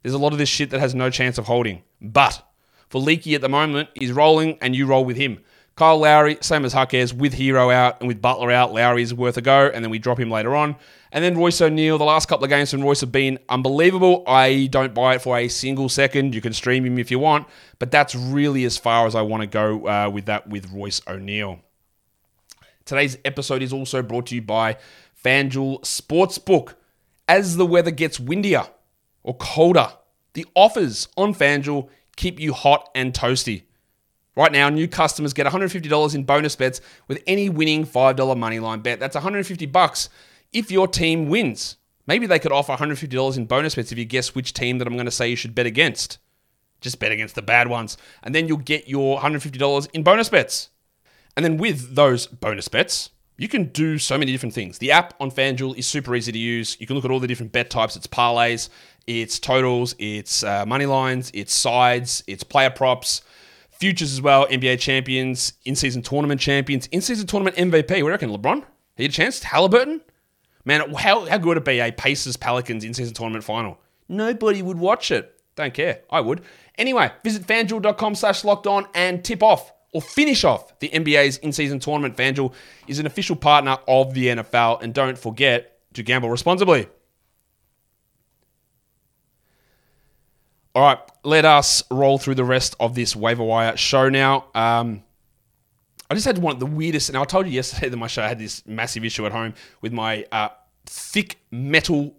There's 0.04 0.14
a 0.14 0.18
lot 0.18 0.32
of 0.32 0.38
this 0.38 0.48
shit 0.48 0.70
that 0.70 0.78
has 0.78 0.94
no 0.94 1.10
chance 1.10 1.38
of 1.38 1.46
holding. 1.46 1.82
But 2.00 2.46
for 2.88 3.00
Leaky 3.00 3.34
at 3.34 3.40
the 3.40 3.48
moment, 3.48 3.88
he's 3.96 4.12
rolling 4.12 4.58
and 4.60 4.76
you 4.76 4.86
roll 4.86 5.04
with 5.04 5.16
him. 5.16 5.40
Kyle 5.80 5.96
Lowry, 5.96 6.36
same 6.42 6.66
as 6.66 6.74
Jaquez, 6.74 7.14
with 7.14 7.32
Herro 7.32 7.72
out 7.72 8.00
and 8.00 8.06
with 8.06 8.20
Butler 8.20 8.50
out, 8.50 8.74
Lowry 8.74 9.00
is 9.00 9.14
worth 9.14 9.38
a 9.38 9.40
go, 9.40 9.70
and 9.72 9.82
then 9.82 9.90
we 9.90 9.98
drop 9.98 10.20
him 10.20 10.30
later 10.30 10.54
on. 10.54 10.76
And 11.10 11.24
then 11.24 11.38
Royce 11.38 11.58
O'Neale, 11.62 11.96
the 11.96 12.04
last 12.04 12.28
couple 12.28 12.44
of 12.44 12.50
games 12.50 12.70
from 12.70 12.82
Royce 12.82 13.00
have 13.00 13.10
been 13.10 13.38
unbelievable. 13.48 14.22
I 14.26 14.66
don't 14.66 14.92
buy 14.92 15.14
it 15.14 15.22
for 15.22 15.38
a 15.38 15.48
single 15.48 15.88
second. 15.88 16.34
You 16.34 16.42
can 16.42 16.52
stream 16.52 16.84
him 16.84 16.98
if 16.98 17.10
you 17.10 17.18
want, 17.18 17.46
but 17.78 17.90
that's 17.90 18.14
really 18.14 18.66
as 18.66 18.76
far 18.76 19.06
as 19.06 19.14
I 19.14 19.22
want 19.22 19.40
to 19.40 19.46
go 19.46 19.88
uh, 19.88 20.10
with 20.10 20.26
that 20.26 20.46
with 20.50 20.70
Royce 20.70 21.00
O'Neale. 21.08 21.60
Today's 22.84 23.16
episode 23.24 23.62
is 23.62 23.72
also 23.72 24.02
brought 24.02 24.26
to 24.26 24.34
you 24.34 24.42
by 24.42 24.76
FanDuel 25.24 25.80
Sportsbook. 25.80 26.74
As 27.26 27.56
the 27.56 27.64
weather 27.64 27.90
gets 27.90 28.20
windier 28.20 28.66
or 29.22 29.34
colder, 29.34 29.88
the 30.34 30.44
offers 30.54 31.08
on 31.16 31.32
FanDuel 31.32 31.88
keep 32.16 32.38
you 32.38 32.52
hot 32.52 32.90
and 32.94 33.14
toasty. 33.14 33.62
Right 34.36 34.52
now, 34.52 34.68
new 34.68 34.86
customers 34.86 35.32
get 35.32 35.46
$150 35.46 36.14
in 36.14 36.24
bonus 36.24 36.56
bets 36.56 36.80
with 37.08 37.22
any 37.26 37.48
winning 37.48 37.84
$5 37.84 38.16
moneyline 38.16 38.82
bet. 38.82 39.00
That's 39.00 39.14
150 39.14 39.66
bucks 39.66 40.08
if 40.52 40.70
your 40.70 40.86
team 40.86 41.28
wins. 41.28 41.76
Maybe 42.06 42.26
they 42.26 42.38
could 42.38 42.52
offer 42.52 42.74
$150 42.74 43.36
in 43.36 43.46
bonus 43.46 43.74
bets 43.74 43.92
if 43.92 43.98
you 43.98 44.04
guess 44.04 44.34
which 44.34 44.52
team 44.52 44.78
that 44.78 44.86
I'm 44.86 44.94
going 44.94 45.04
to 45.06 45.10
say 45.10 45.28
you 45.28 45.36
should 45.36 45.54
bet 45.54 45.66
against. 45.66 46.18
Just 46.80 46.98
bet 46.98 47.12
against 47.12 47.34
the 47.34 47.42
bad 47.42 47.68
ones. 47.68 47.96
And 48.22 48.34
then 48.34 48.48
you'll 48.48 48.58
get 48.58 48.88
your 48.88 49.20
$150 49.20 49.88
in 49.92 50.02
bonus 50.02 50.28
bets. 50.28 50.70
And 51.36 51.44
then 51.44 51.56
with 51.56 51.94
those 51.94 52.26
bonus 52.26 52.68
bets, 52.68 53.10
you 53.36 53.48
can 53.48 53.64
do 53.66 53.98
so 53.98 54.18
many 54.18 54.32
different 54.32 54.54
things. 54.54 54.78
The 54.78 54.92
app 54.92 55.14
on 55.18 55.30
FanDuel 55.30 55.76
is 55.78 55.86
super 55.86 56.14
easy 56.14 56.32
to 56.32 56.38
use. 56.38 56.76
You 56.78 56.86
can 56.86 56.96
look 56.96 57.04
at 57.04 57.10
all 57.10 57.20
the 57.20 57.26
different 57.26 57.52
bet 57.52 57.70
types. 57.70 57.96
It's 57.96 58.06
parlays, 58.06 58.68
it's 59.06 59.38
totals, 59.38 59.94
it's 59.98 60.42
uh, 60.42 60.66
money 60.66 60.86
lines, 60.86 61.30
it's 61.32 61.54
sides, 61.54 62.22
it's 62.26 62.42
player 62.44 62.70
props, 62.70 63.22
futures 63.80 64.12
as 64.12 64.20
well, 64.20 64.46
NBA 64.46 64.78
champions, 64.78 65.54
in-season 65.64 66.02
tournament 66.02 66.40
champions, 66.40 66.86
in-season 66.88 67.26
tournament 67.26 67.56
MVP. 67.56 68.02
What 68.02 68.10
reckon, 68.10 68.30
LeBron? 68.30 68.62
He 68.96 69.04
had 69.04 69.10
a 69.10 69.14
chance? 69.14 69.42
Halliburton? 69.42 70.02
Man, 70.64 70.92
how, 70.94 71.24
how 71.24 71.38
good 71.38 71.46
would 71.48 71.56
it 71.56 71.64
be 71.64 71.80
a 71.80 71.90
Pacers 71.90 72.36
Pelicans 72.36 72.84
in 72.84 72.92
season 72.92 73.14
tournament 73.14 73.42
final? 73.42 73.78
Nobody 74.08 74.60
would 74.60 74.78
watch 74.78 75.10
it. 75.10 75.40
Don't 75.56 75.72
care. 75.72 76.00
I 76.10 76.20
would. 76.20 76.42
Anyway, 76.76 77.10
visit 77.24 77.46
fanduel.com 77.46 78.14
slash 78.14 78.44
locked 78.44 78.66
on 78.66 78.86
and 78.94 79.24
tip 79.24 79.42
off 79.42 79.72
or 79.92 80.02
finish 80.02 80.44
off 80.44 80.78
the 80.80 80.88
NBA's 80.90 81.38
in 81.38 81.52
season 81.52 81.78
tournament. 81.80 82.16
FanDuel 82.16 82.52
is 82.86 82.98
an 82.98 83.06
official 83.06 83.36
partner 83.36 83.78
of 83.88 84.14
the 84.14 84.26
NFL. 84.26 84.82
And 84.82 84.92
don't 84.92 85.18
forget 85.18 85.78
to 85.94 86.02
gamble 86.02 86.30
responsibly. 86.30 86.86
All 90.72 90.82
right, 90.82 90.98
let 91.24 91.44
us 91.44 91.82
roll 91.90 92.18
through 92.18 92.36
the 92.36 92.44
rest 92.44 92.76
of 92.78 92.94
this 92.94 93.16
waiver 93.16 93.42
wire 93.42 93.76
show 93.76 94.08
now. 94.08 94.44
Um, 94.54 95.02
I 96.08 96.14
just 96.14 96.26
had 96.26 96.38
one 96.38 96.54
of 96.54 96.60
the 96.60 96.66
weirdest, 96.66 97.08
and 97.08 97.18
I 97.18 97.24
told 97.24 97.46
you 97.46 97.52
yesterday 97.52 97.88
that 97.88 97.96
my 97.96 98.06
show 98.06 98.22
had 98.22 98.38
this 98.38 98.64
massive 98.66 99.04
issue 99.04 99.26
at 99.26 99.32
home 99.32 99.54
with 99.80 99.92
my 99.92 100.24
uh, 100.30 100.50
thick 100.86 101.40
metal 101.50 102.14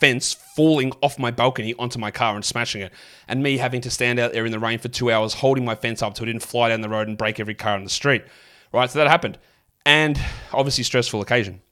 fence 0.00 0.34
falling 0.34 0.92
off 1.00 1.18
my 1.18 1.30
balcony 1.30 1.72
onto 1.78 1.98
my 1.98 2.10
car 2.10 2.34
and 2.34 2.44
smashing 2.44 2.82
it, 2.82 2.92
and 3.26 3.42
me 3.42 3.56
having 3.56 3.80
to 3.80 3.90
stand 3.90 4.18
out 4.18 4.34
there 4.34 4.44
in 4.44 4.52
the 4.52 4.58
rain 4.58 4.78
for 4.78 4.88
two 4.88 5.10
hours 5.10 5.32
holding 5.32 5.64
my 5.64 5.74
fence 5.74 6.02
up 6.02 6.14
so 6.14 6.24
it 6.24 6.26
didn't 6.26 6.42
fly 6.42 6.68
down 6.68 6.82
the 6.82 6.90
road 6.90 7.08
and 7.08 7.16
break 7.16 7.40
every 7.40 7.54
car 7.54 7.74
on 7.74 7.84
the 7.84 7.90
street. 7.90 8.22
Right, 8.70 8.90
so 8.90 8.98
that 8.98 9.08
happened, 9.08 9.38
and 9.86 10.20
obviously 10.52 10.84
stressful 10.84 11.22
occasion. 11.22 11.62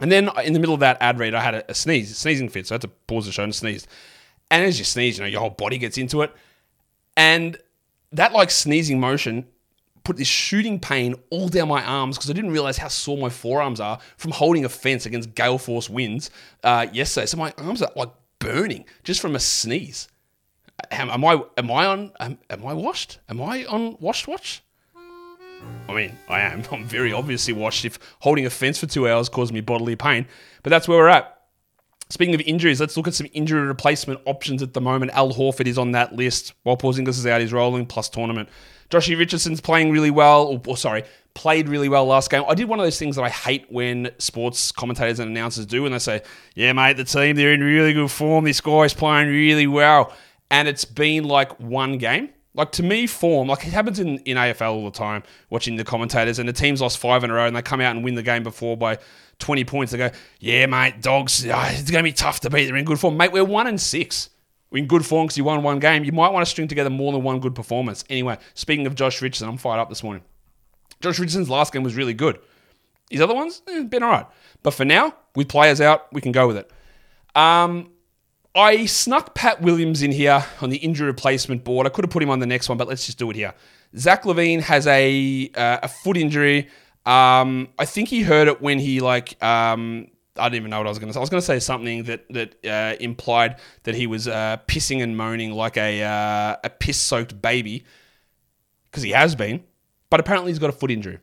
And 0.00 0.10
then 0.10 0.30
in 0.44 0.52
the 0.52 0.58
middle 0.58 0.74
of 0.74 0.80
that 0.80 0.96
ad 1.00 1.20
read, 1.20 1.32
I 1.32 1.40
had 1.40 1.64
a, 1.68 1.74
sneeze, 1.74 2.10
a 2.10 2.14
sneezing 2.14 2.48
fit, 2.48 2.66
so 2.66 2.72
I 2.72 2.76
had 2.76 2.82
to 2.82 2.88
pause 2.88 3.26
the 3.26 3.32
show 3.32 3.44
and 3.44 3.54
sneeze. 3.54 3.86
And 4.54 4.62
as 4.62 4.78
you 4.78 4.84
sneeze, 4.84 5.18
you 5.18 5.24
know 5.24 5.28
your 5.28 5.40
whole 5.40 5.50
body 5.50 5.78
gets 5.78 5.98
into 5.98 6.22
it, 6.22 6.32
and 7.16 7.58
that 8.12 8.32
like 8.32 8.52
sneezing 8.52 9.00
motion 9.00 9.48
put 10.04 10.16
this 10.16 10.28
shooting 10.28 10.78
pain 10.78 11.16
all 11.30 11.48
down 11.48 11.66
my 11.66 11.82
arms 11.82 12.16
because 12.16 12.30
I 12.30 12.34
didn't 12.34 12.52
realize 12.52 12.78
how 12.78 12.86
sore 12.86 13.18
my 13.18 13.30
forearms 13.30 13.80
are 13.80 13.98
from 14.16 14.30
holding 14.30 14.64
a 14.64 14.68
fence 14.68 15.06
against 15.06 15.34
gale 15.34 15.58
force 15.58 15.90
winds 15.90 16.30
uh, 16.62 16.86
yesterday. 16.92 17.26
So 17.26 17.36
my 17.36 17.52
arms 17.58 17.82
are 17.82 17.90
like 17.96 18.10
burning 18.38 18.84
just 19.02 19.20
from 19.20 19.34
a 19.34 19.40
sneeze. 19.40 20.06
Am, 20.92 21.10
am 21.10 21.24
I 21.24 21.42
am 21.58 21.72
I 21.72 21.86
on 21.86 22.12
am, 22.20 22.38
am 22.48 22.64
I 22.64 22.74
washed? 22.74 23.18
Am 23.28 23.42
I 23.42 23.64
on 23.64 23.96
washed 23.98 24.28
watch? 24.28 24.62
I 25.88 25.94
mean, 25.94 26.16
I 26.28 26.42
am. 26.42 26.62
I'm 26.70 26.84
very 26.84 27.12
obviously 27.12 27.54
washed 27.54 27.84
if 27.84 27.98
holding 28.20 28.46
a 28.46 28.50
fence 28.50 28.78
for 28.78 28.86
two 28.86 29.08
hours 29.08 29.28
caused 29.28 29.52
me 29.52 29.62
bodily 29.62 29.96
pain. 29.96 30.28
But 30.62 30.70
that's 30.70 30.86
where 30.86 30.98
we're 30.98 31.08
at. 31.08 31.33
Speaking 32.10 32.34
of 32.34 32.40
injuries, 32.42 32.80
let's 32.80 32.96
look 32.96 33.08
at 33.08 33.14
some 33.14 33.26
injury 33.32 33.66
replacement 33.66 34.20
options 34.26 34.62
at 34.62 34.74
the 34.74 34.80
moment. 34.80 35.12
Al 35.12 35.32
Horford 35.32 35.66
is 35.66 35.78
on 35.78 35.92
that 35.92 36.14
list. 36.14 36.52
While 36.62 36.76
Porzingis 36.76 37.08
is 37.08 37.26
out, 37.26 37.40
he's 37.40 37.52
rolling 37.52 37.86
plus 37.86 38.08
tournament. 38.08 38.48
Joshy 38.90 39.18
Richardson's 39.18 39.60
playing 39.60 39.90
really 39.90 40.10
well, 40.10 40.44
or, 40.44 40.62
or, 40.66 40.76
sorry, 40.76 41.04
played 41.32 41.68
really 41.68 41.88
well 41.88 42.04
last 42.04 42.30
game. 42.30 42.44
I 42.48 42.54
did 42.54 42.68
one 42.68 42.78
of 42.78 42.84
those 42.84 42.98
things 42.98 43.16
that 43.16 43.22
I 43.22 43.30
hate 43.30 43.66
when 43.70 44.10
sports 44.18 44.70
commentators 44.70 45.18
and 45.18 45.30
announcers 45.30 45.66
do, 45.66 45.84
and 45.86 45.94
they 45.94 45.98
say, 45.98 46.22
"Yeah, 46.54 46.72
mate, 46.72 46.96
the 46.96 47.04
team 47.04 47.36
they're 47.36 47.52
in 47.52 47.62
really 47.62 47.92
good 47.92 48.10
form. 48.10 48.44
This 48.44 48.60
guy's 48.60 48.94
playing 48.94 49.28
really 49.28 49.66
well," 49.66 50.12
and 50.50 50.68
it's 50.68 50.84
been 50.84 51.24
like 51.24 51.58
one 51.58 51.98
game. 51.98 52.28
Like 52.56 52.70
to 52.72 52.82
me, 52.84 53.06
form 53.08 53.48
like 53.48 53.66
it 53.66 53.72
happens 53.72 53.98
in, 53.98 54.18
in 54.18 54.36
AFL 54.36 54.70
all 54.72 54.84
the 54.84 54.96
time. 54.96 55.24
Watching 55.50 55.76
the 55.76 55.84
commentators 55.84 56.38
and 56.38 56.48
the 56.48 56.52
team's 56.52 56.80
lost 56.80 56.98
five 56.98 57.24
in 57.24 57.30
a 57.30 57.34
row, 57.34 57.46
and 57.46 57.56
they 57.56 57.62
come 57.62 57.80
out 57.80 57.96
and 57.96 58.04
win 58.04 58.14
the 58.14 58.22
game 58.22 58.44
before 58.44 58.76
by 58.76 58.98
twenty 59.40 59.64
points. 59.64 59.90
They 59.90 59.98
go, 59.98 60.10
"Yeah, 60.38 60.66
mate, 60.66 61.02
dogs, 61.02 61.44
oh, 61.46 61.68
it's 61.72 61.90
going 61.90 62.04
to 62.04 62.08
be 62.08 62.12
tough 62.12 62.40
to 62.40 62.50
beat. 62.50 62.66
They're 62.66 62.76
in 62.76 62.84
good 62.84 63.00
form, 63.00 63.16
mate. 63.16 63.32
We're 63.32 63.44
one 63.44 63.66
and 63.66 63.80
six 63.80 64.30
We're 64.70 64.78
in 64.78 64.86
good 64.86 65.04
form 65.04 65.26
because 65.26 65.36
you 65.36 65.44
won 65.44 65.62
one 65.64 65.80
game, 65.80 66.04
you 66.04 66.12
might 66.12 66.30
want 66.32 66.44
to 66.44 66.50
string 66.50 66.68
together 66.68 66.90
more 66.90 67.12
than 67.12 67.22
one 67.22 67.40
good 67.40 67.54
performance. 67.56 68.04
Anyway, 68.08 68.38
speaking 68.54 68.86
of 68.86 68.94
Josh 68.94 69.20
Richardson, 69.20 69.48
I'm 69.48 69.56
fired 69.56 69.80
up 69.80 69.88
this 69.88 70.02
morning. 70.04 70.22
Josh 71.00 71.18
Richardson's 71.18 71.50
last 71.50 71.72
game 71.72 71.82
was 71.82 71.96
really 71.96 72.14
good. 72.14 72.38
His 73.10 73.20
other 73.20 73.34
ones, 73.34 73.62
eh, 73.68 73.82
been 73.82 74.02
all 74.02 74.10
right. 74.10 74.26
But 74.62 74.74
for 74.74 74.84
now, 74.84 75.14
with 75.34 75.48
players 75.48 75.80
out, 75.80 76.12
we 76.12 76.20
can 76.20 76.32
go 76.32 76.46
with 76.46 76.56
it. 76.56 76.70
Um, 77.36 77.90
I 78.54 78.86
snuck 78.86 79.34
Pat 79.34 79.60
Williams 79.60 80.02
in 80.02 80.12
here 80.12 80.44
on 80.60 80.70
the 80.70 80.76
injury 80.76 81.08
replacement 81.08 81.64
board. 81.64 81.86
I 81.86 81.90
could 81.90 82.04
have 82.04 82.10
put 82.10 82.22
him 82.22 82.30
on 82.30 82.38
the 82.38 82.46
next 82.46 82.68
one, 82.68 82.78
but 82.78 82.86
let's 82.86 83.04
just 83.04 83.18
do 83.18 83.28
it 83.30 83.36
here. 83.36 83.52
Zach 83.96 84.22
LaVine 84.24 84.60
has 84.60 84.86
a 84.86 85.50
uh, 85.54 85.78
a 85.82 85.88
foot 85.88 86.16
injury. 86.16 86.68
Um, 87.04 87.68
I 87.78 87.84
think 87.84 88.08
he 88.08 88.22
heard 88.22 88.48
it 88.48 88.62
when 88.62 88.78
he 88.78 89.00
like 89.00 89.42
um, 89.42 90.08
I 90.36 90.48
didn't 90.48 90.62
even 90.62 90.70
know 90.70 90.78
what 90.78 90.86
I 90.86 90.90
was 90.90 90.98
going 90.98 91.08
to 91.08 91.12
say. 91.12 91.18
I 91.18 91.20
was 91.20 91.30
going 91.30 91.40
to 91.40 91.46
say 91.46 91.58
something 91.58 92.04
that 92.04 92.28
that 92.30 92.64
uh, 92.64 92.96
implied 93.00 93.56
that 93.84 93.94
he 93.94 94.06
was 94.06 94.26
uh, 94.28 94.58
pissing 94.66 95.02
and 95.02 95.16
moaning 95.16 95.52
like 95.52 95.76
a 95.76 96.02
uh, 96.02 96.56
a 96.64 96.70
piss 96.70 96.98
soaked 96.98 97.40
baby, 97.40 97.84
because 98.90 99.02
he 99.02 99.10
has 99.10 99.34
been. 99.34 99.64
But 100.10 100.20
apparently 100.20 100.52
he's 100.52 100.60
got 100.60 100.70
a 100.70 100.72
foot 100.72 100.90
injury. 100.90 101.18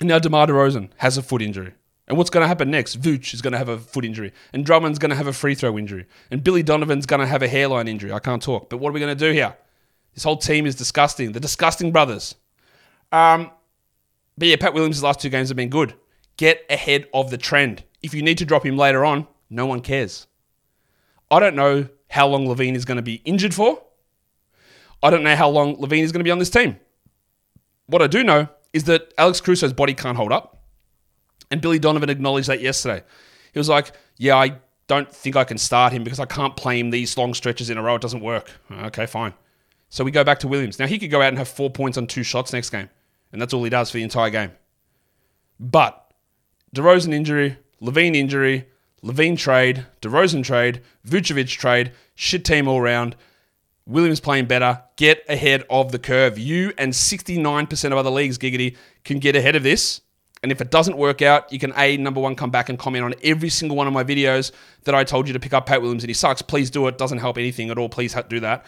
And 0.00 0.08
now 0.08 0.18
DeMar 0.18 0.46
DeRozan 0.46 0.90
has 0.96 1.18
a 1.18 1.22
foot 1.22 1.42
injury. 1.42 1.74
And 2.10 2.18
what's 2.18 2.28
going 2.28 2.42
to 2.42 2.48
happen 2.48 2.72
next? 2.72 3.00
Vooch 3.00 3.32
is 3.34 3.40
going 3.40 3.52
to 3.52 3.58
have 3.58 3.68
a 3.68 3.78
foot 3.78 4.04
injury, 4.04 4.32
and 4.52 4.66
Drummond's 4.66 4.98
going 4.98 5.10
to 5.10 5.16
have 5.16 5.28
a 5.28 5.32
free 5.32 5.54
throw 5.54 5.78
injury, 5.78 6.06
and 6.32 6.42
Billy 6.42 6.64
Donovan's 6.64 7.06
going 7.06 7.20
to 7.20 7.26
have 7.26 7.40
a 7.40 7.46
hairline 7.46 7.86
injury. 7.86 8.12
I 8.12 8.18
can't 8.18 8.42
talk. 8.42 8.68
But 8.68 8.78
what 8.78 8.88
are 8.88 8.92
we 8.92 8.98
going 8.98 9.16
to 9.16 9.26
do 9.26 9.32
here? 9.32 9.56
This 10.14 10.24
whole 10.24 10.36
team 10.36 10.66
is 10.66 10.74
disgusting. 10.74 11.30
The 11.30 11.38
disgusting 11.38 11.92
brothers. 11.92 12.34
Um, 13.12 13.52
but 14.36 14.48
yeah, 14.48 14.56
Pat 14.58 14.74
Williams' 14.74 15.04
last 15.04 15.20
two 15.20 15.28
games 15.28 15.50
have 15.50 15.56
been 15.56 15.68
good. 15.68 15.94
Get 16.36 16.66
ahead 16.68 17.06
of 17.14 17.30
the 17.30 17.38
trend. 17.38 17.84
If 18.02 18.12
you 18.12 18.22
need 18.22 18.38
to 18.38 18.44
drop 18.44 18.66
him 18.66 18.76
later 18.76 19.04
on, 19.04 19.28
no 19.48 19.66
one 19.66 19.80
cares. 19.80 20.26
I 21.30 21.38
don't 21.38 21.54
know 21.54 21.86
how 22.08 22.26
long 22.26 22.44
LaVine 22.44 22.74
is 22.74 22.84
going 22.84 22.96
to 22.96 23.02
be 23.02 23.22
injured 23.24 23.54
for. 23.54 23.84
I 25.00 25.10
don't 25.10 25.22
know 25.22 25.36
how 25.36 25.48
long 25.48 25.76
LaVine 25.76 26.02
is 26.02 26.10
going 26.10 26.20
to 26.20 26.24
be 26.24 26.32
on 26.32 26.40
this 26.40 26.50
team. 26.50 26.76
What 27.86 28.02
I 28.02 28.08
do 28.08 28.24
know 28.24 28.48
is 28.72 28.82
that 28.84 29.14
Alex 29.16 29.40
Caruso's 29.40 29.72
body 29.72 29.94
can't 29.94 30.16
hold 30.16 30.32
up. 30.32 30.59
And 31.50 31.60
Billy 31.60 31.78
Donovan 31.78 32.10
acknowledged 32.10 32.48
that 32.48 32.60
yesterday. 32.60 33.02
He 33.52 33.58
was 33.58 33.68
like, 33.68 33.92
Yeah, 34.16 34.36
I 34.36 34.58
don't 34.86 35.12
think 35.12 35.36
I 35.36 35.44
can 35.44 35.58
start 35.58 35.92
him 35.92 36.02
because 36.02 36.20
I 36.20 36.26
can't 36.26 36.56
play 36.56 36.78
him 36.78 36.90
these 36.90 37.16
long 37.16 37.34
stretches 37.34 37.70
in 37.70 37.78
a 37.78 37.82
row. 37.82 37.94
It 37.94 38.02
doesn't 38.02 38.20
work. 38.20 38.50
Okay, 38.70 39.06
fine. 39.06 39.34
So 39.88 40.04
we 40.04 40.10
go 40.10 40.24
back 40.24 40.38
to 40.40 40.48
Williams. 40.48 40.78
Now 40.78 40.86
he 40.86 40.98
could 40.98 41.10
go 41.10 41.20
out 41.20 41.28
and 41.28 41.38
have 41.38 41.48
four 41.48 41.70
points 41.70 41.98
on 41.98 42.06
two 42.06 42.22
shots 42.22 42.52
next 42.52 42.70
game. 42.70 42.88
And 43.32 43.40
that's 43.40 43.52
all 43.54 43.62
he 43.62 43.70
does 43.70 43.90
for 43.90 43.98
the 43.98 44.02
entire 44.02 44.30
game. 44.30 44.52
But 45.58 46.12
DeRozan 46.74 47.12
injury, 47.12 47.58
LaVine 47.82 48.16
injury, 48.16 48.66
LaVine 49.02 49.36
trade, 49.38 49.86
DeRozan 50.00 50.44
trade, 50.44 50.82
Vucevic 51.06 51.48
trade, 51.48 51.92
shit 52.14 52.44
team 52.44 52.68
all 52.68 52.80
round. 52.80 53.16
Williams 53.86 54.20
playing 54.20 54.46
better. 54.46 54.82
Get 54.96 55.24
ahead 55.28 55.64
of 55.68 55.90
the 55.90 55.98
curve. 55.98 56.38
You 56.38 56.72
and 56.78 56.92
69% 56.92 57.84
of 57.86 57.98
other 57.98 58.10
leagues, 58.10 58.38
Giggity, 58.38 58.76
can 59.04 59.18
get 59.18 59.34
ahead 59.34 59.56
of 59.56 59.62
this 59.62 60.00
And 60.42 60.50
if 60.50 60.60
it 60.60 60.70
doesn't 60.70 60.96
work 60.96 61.20
out, 61.20 61.52
you 61.52 61.58
can 61.58 61.72
A, 61.76 61.98
number 61.98 62.20
one, 62.20 62.34
come 62.34 62.50
back 62.50 62.70
and 62.70 62.78
comment 62.78 63.04
on 63.04 63.14
every 63.22 63.50
single 63.50 63.76
one 63.76 63.86
of 63.86 63.92
my 63.92 64.02
videos 64.02 64.52
that 64.84 64.94
I 64.94 65.04
told 65.04 65.26
you 65.26 65.34
to 65.34 65.40
pick 65.40 65.52
up 65.52 65.66
Pat 65.66 65.82
Williams 65.82 66.02
and 66.02 66.08
he 66.08 66.14
sucks. 66.14 66.40
Please 66.40 66.70
do 66.70 66.86
it. 66.86 66.96
Doesn't 66.96 67.18
help 67.18 67.36
anything 67.36 67.70
at 67.70 67.76
all. 67.76 67.90
Please 67.90 68.16
do 68.28 68.40
that. 68.40 68.64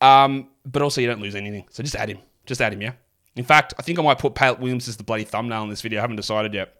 Um, 0.00 0.48
but 0.66 0.82
also, 0.82 1.00
you 1.00 1.06
don't 1.06 1.20
lose 1.20 1.36
anything. 1.36 1.64
So 1.70 1.82
just 1.82 1.94
add 1.94 2.08
him. 2.08 2.18
Just 2.44 2.60
add 2.60 2.72
him, 2.72 2.82
yeah? 2.82 2.92
In 3.36 3.44
fact, 3.44 3.72
I 3.78 3.82
think 3.82 3.98
I 3.98 4.02
might 4.02 4.18
put 4.18 4.34
Pat 4.34 4.58
Williams 4.58 4.88
as 4.88 4.96
the 4.96 5.04
bloody 5.04 5.24
thumbnail 5.24 5.62
in 5.62 5.70
this 5.70 5.80
video. 5.80 6.00
I 6.00 6.02
haven't 6.02 6.16
decided 6.16 6.52
yet. 6.54 6.74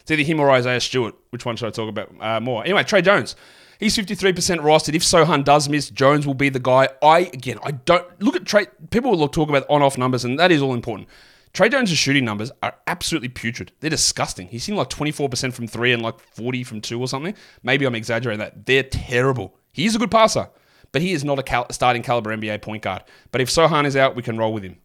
It's 0.00 0.10
either 0.10 0.22
him 0.22 0.40
or 0.40 0.50
Isaiah 0.50 0.80
Stewart. 0.80 1.14
Which 1.30 1.44
one 1.44 1.56
should 1.56 1.66
I 1.66 1.70
talk 1.70 1.88
about 1.88 2.12
uh, 2.20 2.40
more? 2.40 2.64
Anyway, 2.64 2.82
Tre 2.84 3.02
Jones. 3.02 3.36
He's 3.78 3.96
53% 3.96 4.34
rostered. 4.60 4.94
If 4.94 5.02
Sochan 5.02 5.44
does 5.44 5.68
miss, 5.68 5.90
Jones 5.90 6.26
will 6.26 6.34
be 6.34 6.48
the 6.48 6.60
guy. 6.60 6.88
I, 7.02 7.30
again, 7.32 7.58
I 7.62 7.72
don't 7.72 8.06
look 8.22 8.36
at 8.36 8.46
Tre. 8.46 8.66
People 8.90 9.16
will 9.16 9.28
talk 9.28 9.48
about 9.48 9.66
on 9.68 9.82
off 9.82 9.98
numbers, 9.98 10.24
and 10.24 10.38
that 10.38 10.50
is 10.50 10.62
all 10.62 10.74
important. 10.74 11.08
Tre 11.54 11.68
Jones' 11.68 11.90
shooting 11.90 12.24
numbers 12.24 12.50
are 12.64 12.74
absolutely 12.88 13.28
putrid. 13.28 13.70
They're 13.78 13.88
disgusting. 13.88 14.48
He's 14.48 14.64
seen 14.64 14.74
like 14.74 14.90
24% 14.90 15.52
from 15.52 15.68
three 15.68 15.92
and 15.92 16.02
like 16.02 16.18
40 16.18 16.64
from 16.64 16.80
two 16.80 17.00
or 17.00 17.06
something. 17.06 17.34
Maybe 17.62 17.84
I'm 17.86 17.94
exaggerating 17.94 18.40
that. 18.40 18.66
They're 18.66 18.82
terrible. 18.82 19.56
He's 19.72 19.94
a 19.94 19.98
good 20.00 20.10
passer, 20.10 20.48
but 20.90 21.00
he 21.00 21.12
is 21.12 21.24
not 21.24 21.38
a 21.38 21.44
cal- 21.44 21.70
starting 21.70 22.02
caliber 22.02 22.36
NBA 22.36 22.60
point 22.60 22.82
guard. 22.82 23.04
But 23.30 23.40
if 23.40 23.48
Sochan 23.48 23.86
is 23.86 23.96
out, 23.96 24.16
we 24.16 24.22
can 24.22 24.36
roll 24.36 24.52
with 24.52 24.64
him. 24.64 24.78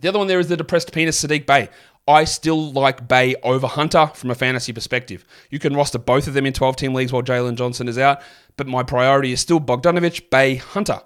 The 0.00 0.08
other 0.08 0.18
one 0.18 0.28
there 0.28 0.38
is 0.38 0.48
the 0.48 0.56
depressed 0.56 0.92
penis 0.92 1.22
Saddiq 1.22 1.46
Bey. 1.46 1.68
I 2.06 2.24
still 2.24 2.72
like 2.72 3.08
Bey 3.08 3.34
over 3.42 3.66
Hunter 3.66 4.06
from 4.14 4.30
a 4.30 4.34
fantasy 4.36 4.72
perspective. 4.72 5.24
You 5.50 5.58
can 5.58 5.74
roster 5.74 5.98
both 5.98 6.28
of 6.28 6.34
them 6.34 6.46
in 6.46 6.52
12 6.52 6.76
team 6.76 6.94
leagues 6.94 7.12
while 7.12 7.22
Jalen 7.22 7.56
Johnson 7.56 7.88
is 7.88 7.98
out, 7.98 8.22
but 8.56 8.68
my 8.68 8.84
priority 8.84 9.32
is 9.32 9.40
still 9.40 9.60
Bogdanovic, 9.60 10.30
Bey, 10.30 10.56
Hunter. 10.56 11.00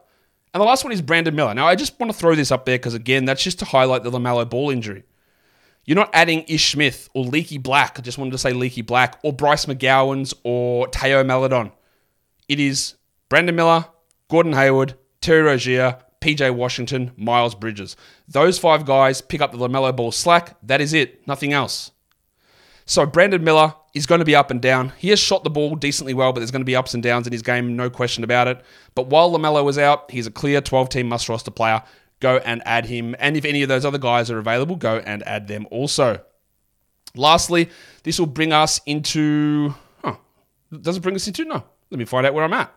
And 0.56 0.62
the 0.62 0.66
last 0.66 0.84
one 0.84 0.92
is 0.94 1.02
Brandon 1.02 1.36
Miller. 1.36 1.52
Now, 1.52 1.66
I 1.66 1.74
just 1.74 2.00
want 2.00 2.10
to 2.10 2.16
throw 2.16 2.34
this 2.34 2.50
up 2.50 2.64
there 2.64 2.78
because, 2.78 2.94
again, 2.94 3.26
that's 3.26 3.42
just 3.42 3.58
to 3.58 3.66
highlight 3.66 4.04
the 4.04 4.10
LaMelo 4.10 4.48
Ball 4.48 4.70
injury. 4.70 5.04
You're 5.84 5.96
not 5.96 6.08
adding 6.14 6.46
Ish 6.48 6.72
Smith 6.72 7.10
or 7.12 7.24
Leaky 7.24 7.58
Black. 7.58 7.98
I 7.98 8.00
just 8.00 8.16
wanted 8.16 8.30
to 8.30 8.38
say 8.38 8.54
Leaky 8.54 8.80
Black 8.80 9.18
or 9.22 9.34
Bryce 9.34 9.66
McGowens 9.66 10.32
or 10.44 10.88
Teo 10.88 11.22
Maledon. 11.24 11.72
It 12.48 12.58
is 12.58 12.94
Brandon 13.28 13.54
Miller, 13.54 13.84
Gordon 14.30 14.54
Hayward, 14.54 14.94
Terry 15.20 15.42
Rozier, 15.42 15.98
PJ 16.22 16.54
Washington, 16.54 17.12
Miles 17.18 17.54
Bridges. 17.54 17.94
Those 18.26 18.58
five 18.58 18.86
guys 18.86 19.20
pick 19.20 19.42
up 19.42 19.52
the 19.52 19.58
LaMelo 19.58 19.94
Ball 19.94 20.10
slack. 20.10 20.56
That 20.62 20.80
is 20.80 20.94
it. 20.94 21.28
Nothing 21.28 21.52
else. 21.52 21.90
So 22.86 23.04
Brandon 23.04 23.42
Miller 23.42 23.74
is 23.94 24.06
going 24.06 24.20
to 24.20 24.24
be 24.24 24.36
up 24.36 24.50
and 24.50 24.62
down. 24.62 24.92
He 24.96 25.08
has 25.10 25.18
shot 25.18 25.42
the 25.42 25.50
ball 25.50 25.74
decently 25.74 26.14
well, 26.14 26.32
but 26.32 26.40
there's 26.40 26.52
going 26.52 26.60
to 26.60 26.66
be 26.66 26.76
ups 26.76 26.94
and 26.94 27.02
downs 27.02 27.26
in 27.26 27.32
his 27.32 27.42
game, 27.42 27.74
no 27.74 27.90
question 27.90 28.22
about 28.22 28.46
it. 28.46 28.64
But 28.94 29.08
while 29.08 29.30
LaMelo 29.30 29.64
was 29.64 29.76
out, 29.76 30.10
he's 30.10 30.26
a 30.26 30.30
clear 30.30 30.60
12 30.60 30.88
team 30.88 31.08
must 31.08 31.28
roster 31.28 31.50
player. 31.50 31.82
Go 32.20 32.38
and 32.38 32.62
add 32.64 32.86
him. 32.86 33.16
And 33.18 33.36
if 33.36 33.44
any 33.44 33.62
of 33.62 33.68
those 33.68 33.84
other 33.84 33.98
guys 33.98 34.30
are 34.30 34.38
available, 34.38 34.76
go 34.76 34.98
and 34.98 35.26
add 35.26 35.48
them 35.48 35.66
also. 35.70 36.20
Lastly, 37.16 37.70
this 38.04 38.18
will 38.20 38.26
bring 38.26 38.52
us 38.52 38.80
into. 38.86 39.74
Huh, 40.02 40.16
does 40.80 40.96
it 40.96 41.00
bring 41.00 41.16
us 41.16 41.26
into? 41.26 41.44
No. 41.44 41.64
Let 41.90 41.98
me 41.98 42.04
find 42.04 42.24
out 42.24 42.34
where 42.34 42.44
I'm 42.44 42.52
at. 42.52 42.72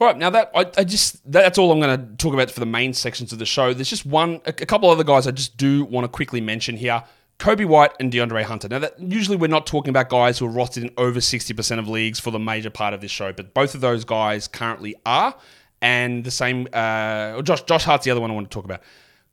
All 0.00 0.08
right, 0.08 0.16
now 0.16 0.30
that 0.30 0.50
I, 0.54 0.66
I 0.76 0.84
just 0.84 1.30
that's 1.30 1.56
all 1.58 1.70
I'm 1.70 1.80
going 1.80 1.98
to 1.98 2.16
talk 2.16 2.34
about 2.34 2.50
for 2.50 2.60
the 2.60 2.66
main 2.66 2.92
sections 2.92 3.32
of 3.32 3.38
the 3.38 3.46
show. 3.46 3.72
There's 3.72 3.90
just 3.90 4.04
one, 4.06 4.40
a, 4.44 4.50
a 4.50 4.66
couple 4.66 4.90
other 4.90 5.04
guys 5.04 5.26
I 5.26 5.30
just 5.30 5.56
do 5.56 5.84
want 5.84 6.04
to 6.04 6.08
quickly 6.08 6.40
mention 6.40 6.76
here. 6.76 7.02
Coby 7.38 7.66
White 7.66 7.92
and 7.98 8.12
DeAndre 8.12 8.44
Hunter. 8.44 8.68
Now, 8.68 8.78
that 8.78 9.00
usually 9.00 9.36
we're 9.36 9.48
not 9.48 9.66
talking 9.66 9.90
about 9.90 10.08
guys 10.08 10.38
who 10.38 10.46
are 10.46 10.50
rostered 10.50 10.82
in 10.82 10.90
over 10.96 11.20
60% 11.20 11.78
of 11.78 11.88
leagues 11.88 12.20
for 12.20 12.30
the 12.30 12.38
major 12.38 12.70
part 12.70 12.94
of 12.94 13.00
this 13.00 13.10
show, 13.10 13.32
but 13.32 13.54
both 13.54 13.74
of 13.74 13.80
those 13.80 14.04
guys 14.04 14.46
currently 14.48 14.94
are. 15.04 15.34
And 15.82 16.24
the 16.24 16.30
same, 16.30 16.68
uh, 16.72 17.42
Josh, 17.42 17.62
Josh 17.64 17.84
Hart's 17.84 18.04
the 18.04 18.10
other 18.10 18.20
one 18.20 18.30
I 18.30 18.34
want 18.34 18.50
to 18.50 18.54
talk 18.54 18.64
about. 18.64 18.82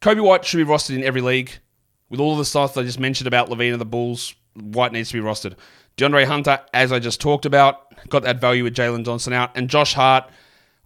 Coby 0.02 0.22
White 0.22 0.44
should 0.44 0.58
be 0.58 0.66
rostered 0.66 0.96
in 0.96 1.04
every 1.04 1.22
league. 1.22 1.52
With 2.10 2.20
all 2.20 2.34
of 2.34 2.40
the 2.40 2.46
stuff 2.46 2.78
I 2.78 2.84
just 2.84 3.00
mentioned 3.00 3.28
about 3.28 3.50
LaVine 3.50 3.72
and 3.72 3.80
the 3.80 3.86
Bulls, 3.86 4.36
White 4.56 4.92
needs 4.92 5.10
to 5.10 5.14
be 5.14 5.26
rostered. 5.26 5.56
DeAndre 5.96 6.26
Hunter, 6.26 6.60
as 6.74 6.92
I 6.92 7.00
just 7.00 7.22
talked 7.22 7.46
about, 7.46 7.94
got 8.10 8.24
that 8.24 8.42
value 8.42 8.64
with 8.64 8.76
Jalen 8.76 9.06
Johnson 9.06 9.32
out. 9.32 9.52
And 9.56 9.70
Josh 9.70 9.94
Hart, 9.94 10.30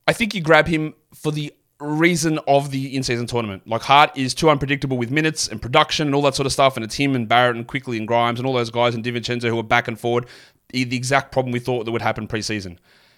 I 0.07 0.13
think 0.13 0.35
you 0.35 0.41
grab 0.41 0.67
him 0.67 0.93
for 1.13 1.31
the 1.31 1.53
reason 1.79 2.39
of 2.47 2.71
the 2.71 2.95
in-season 2.95 3.27
tournament. 3.27 3.67
Like 3.67 3.81
Hart 3.81 4.17
is 4.17 4.33
too 4.33 4.49
unpredictable 4.49 4.97
with 4.97 5.11
minutes 5.11 5.47
and 5.47 5.61
production 5.61 6.07
and 6.07 6.15
all 6.15 6.21
that 6.23 6.35
sort 6.35 6.45
of 6.45 6.53
stuff, 6.53 6.77
and 6.77 6.83
it's 6.83 6.95
him 6.95 7.15
and 7.15 7.27
Barrett 7.27 7.55
and 7.55 7.67
Quickley 7.67 7.97
and 7.97 8.07
Grimes 8.07 8.39
and 8.39 8.47
all 8.47 8.53
those 8.53 8.69
guys 8.69 8.95
and 8.95 9.03
DiVincenzo 9.03 9.49
who 9.49 9.59
are 9.59 9.63
back 9.63 9.87
and 9.87 9.99
forward. 9.99 10.25
The 10.69 10.95
exact 10.95 11.31
problem 11.31 11.51
we 11.51 11.59
thought 11.59 11.85
that 11.85 11.91
would 11.91 12.01
happen 12.01 12.27
preseason 12.27 12.77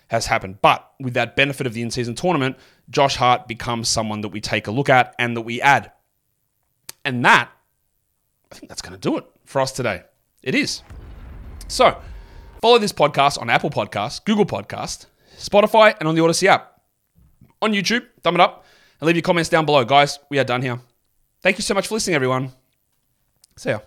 has 0.09 0.25
happened. 0.25 0.61
But 0.61 0.89
with 0.99 1.13
that 1.13 1.35
benefit 1.35 1.67
of 1.67 1.73
the 1.73 1.81
in-season 1.81 2.15
tournament, 2.15 2.57
Josh 2.89 3.15
Hart 3.15 3.47
becomes 3.47 3.89
someone 3.89 4.21
that 4.21 4.29
we 4.29 4.41
take 4.41 4.67
a 4.67 4.71
look 4.71 4.89
at 4.89 5.13
and 5.19 5.35
that 5.35 5.41
we 5.41 5.61
add. 5.61 5.91
And 7.05 7.23
that, 7.25 7.49
I 8.51 8.55
think 8.55 8.69
that's 8.69 8.81
going 8.81 8.93
to 8.93 8.99
do 8.99 9.17
it 9.17 9.25
for 9.45 9.61
us 9.61 9.71
today. 9.71 10.03
It 10.43 10.55
is. 10.55 10.81
So, 11.67 11.99
follow 12.61 12.77
this 12.79 12.93
podcast 12.93 13.41
on 13.41 13.49
Apple 13.49 13.69
Podcasts, 13.69 14.23
Google 14.23 14.45
Podcast, 14.45 15.07
Spotify, 15.37 15.95
and 15.99 16.07
on 16.07 16.15
the 16.15 16.23
Odyssey 16.23 16.47
app 16.47 16.76
on 17.61 17.73
YouTube. 17.73 18.05
Thumb 18.21 18.35
it 18.35 18.41
up 18.41 18.65
and 18.99 19.07
leave 19.07 19.15
your 19.15 19.23
comments 19.23 19.49
down 19.49 19.65
below. 19.65 19.83
Guys, 19.83 20.19
we 20.29 20.39
are 20.39 20.43
done 20.43 20.61
here. 20.61 20.79
Thank 21.41 21.57
you 21.57 21.63
so 21.63 21.73
much 21.73 21.87
for 21.87 21.95
listening, 21.95 22.15
everyone. 22.15 22.51
See 23.55 23.69
ya. 23.69 23.79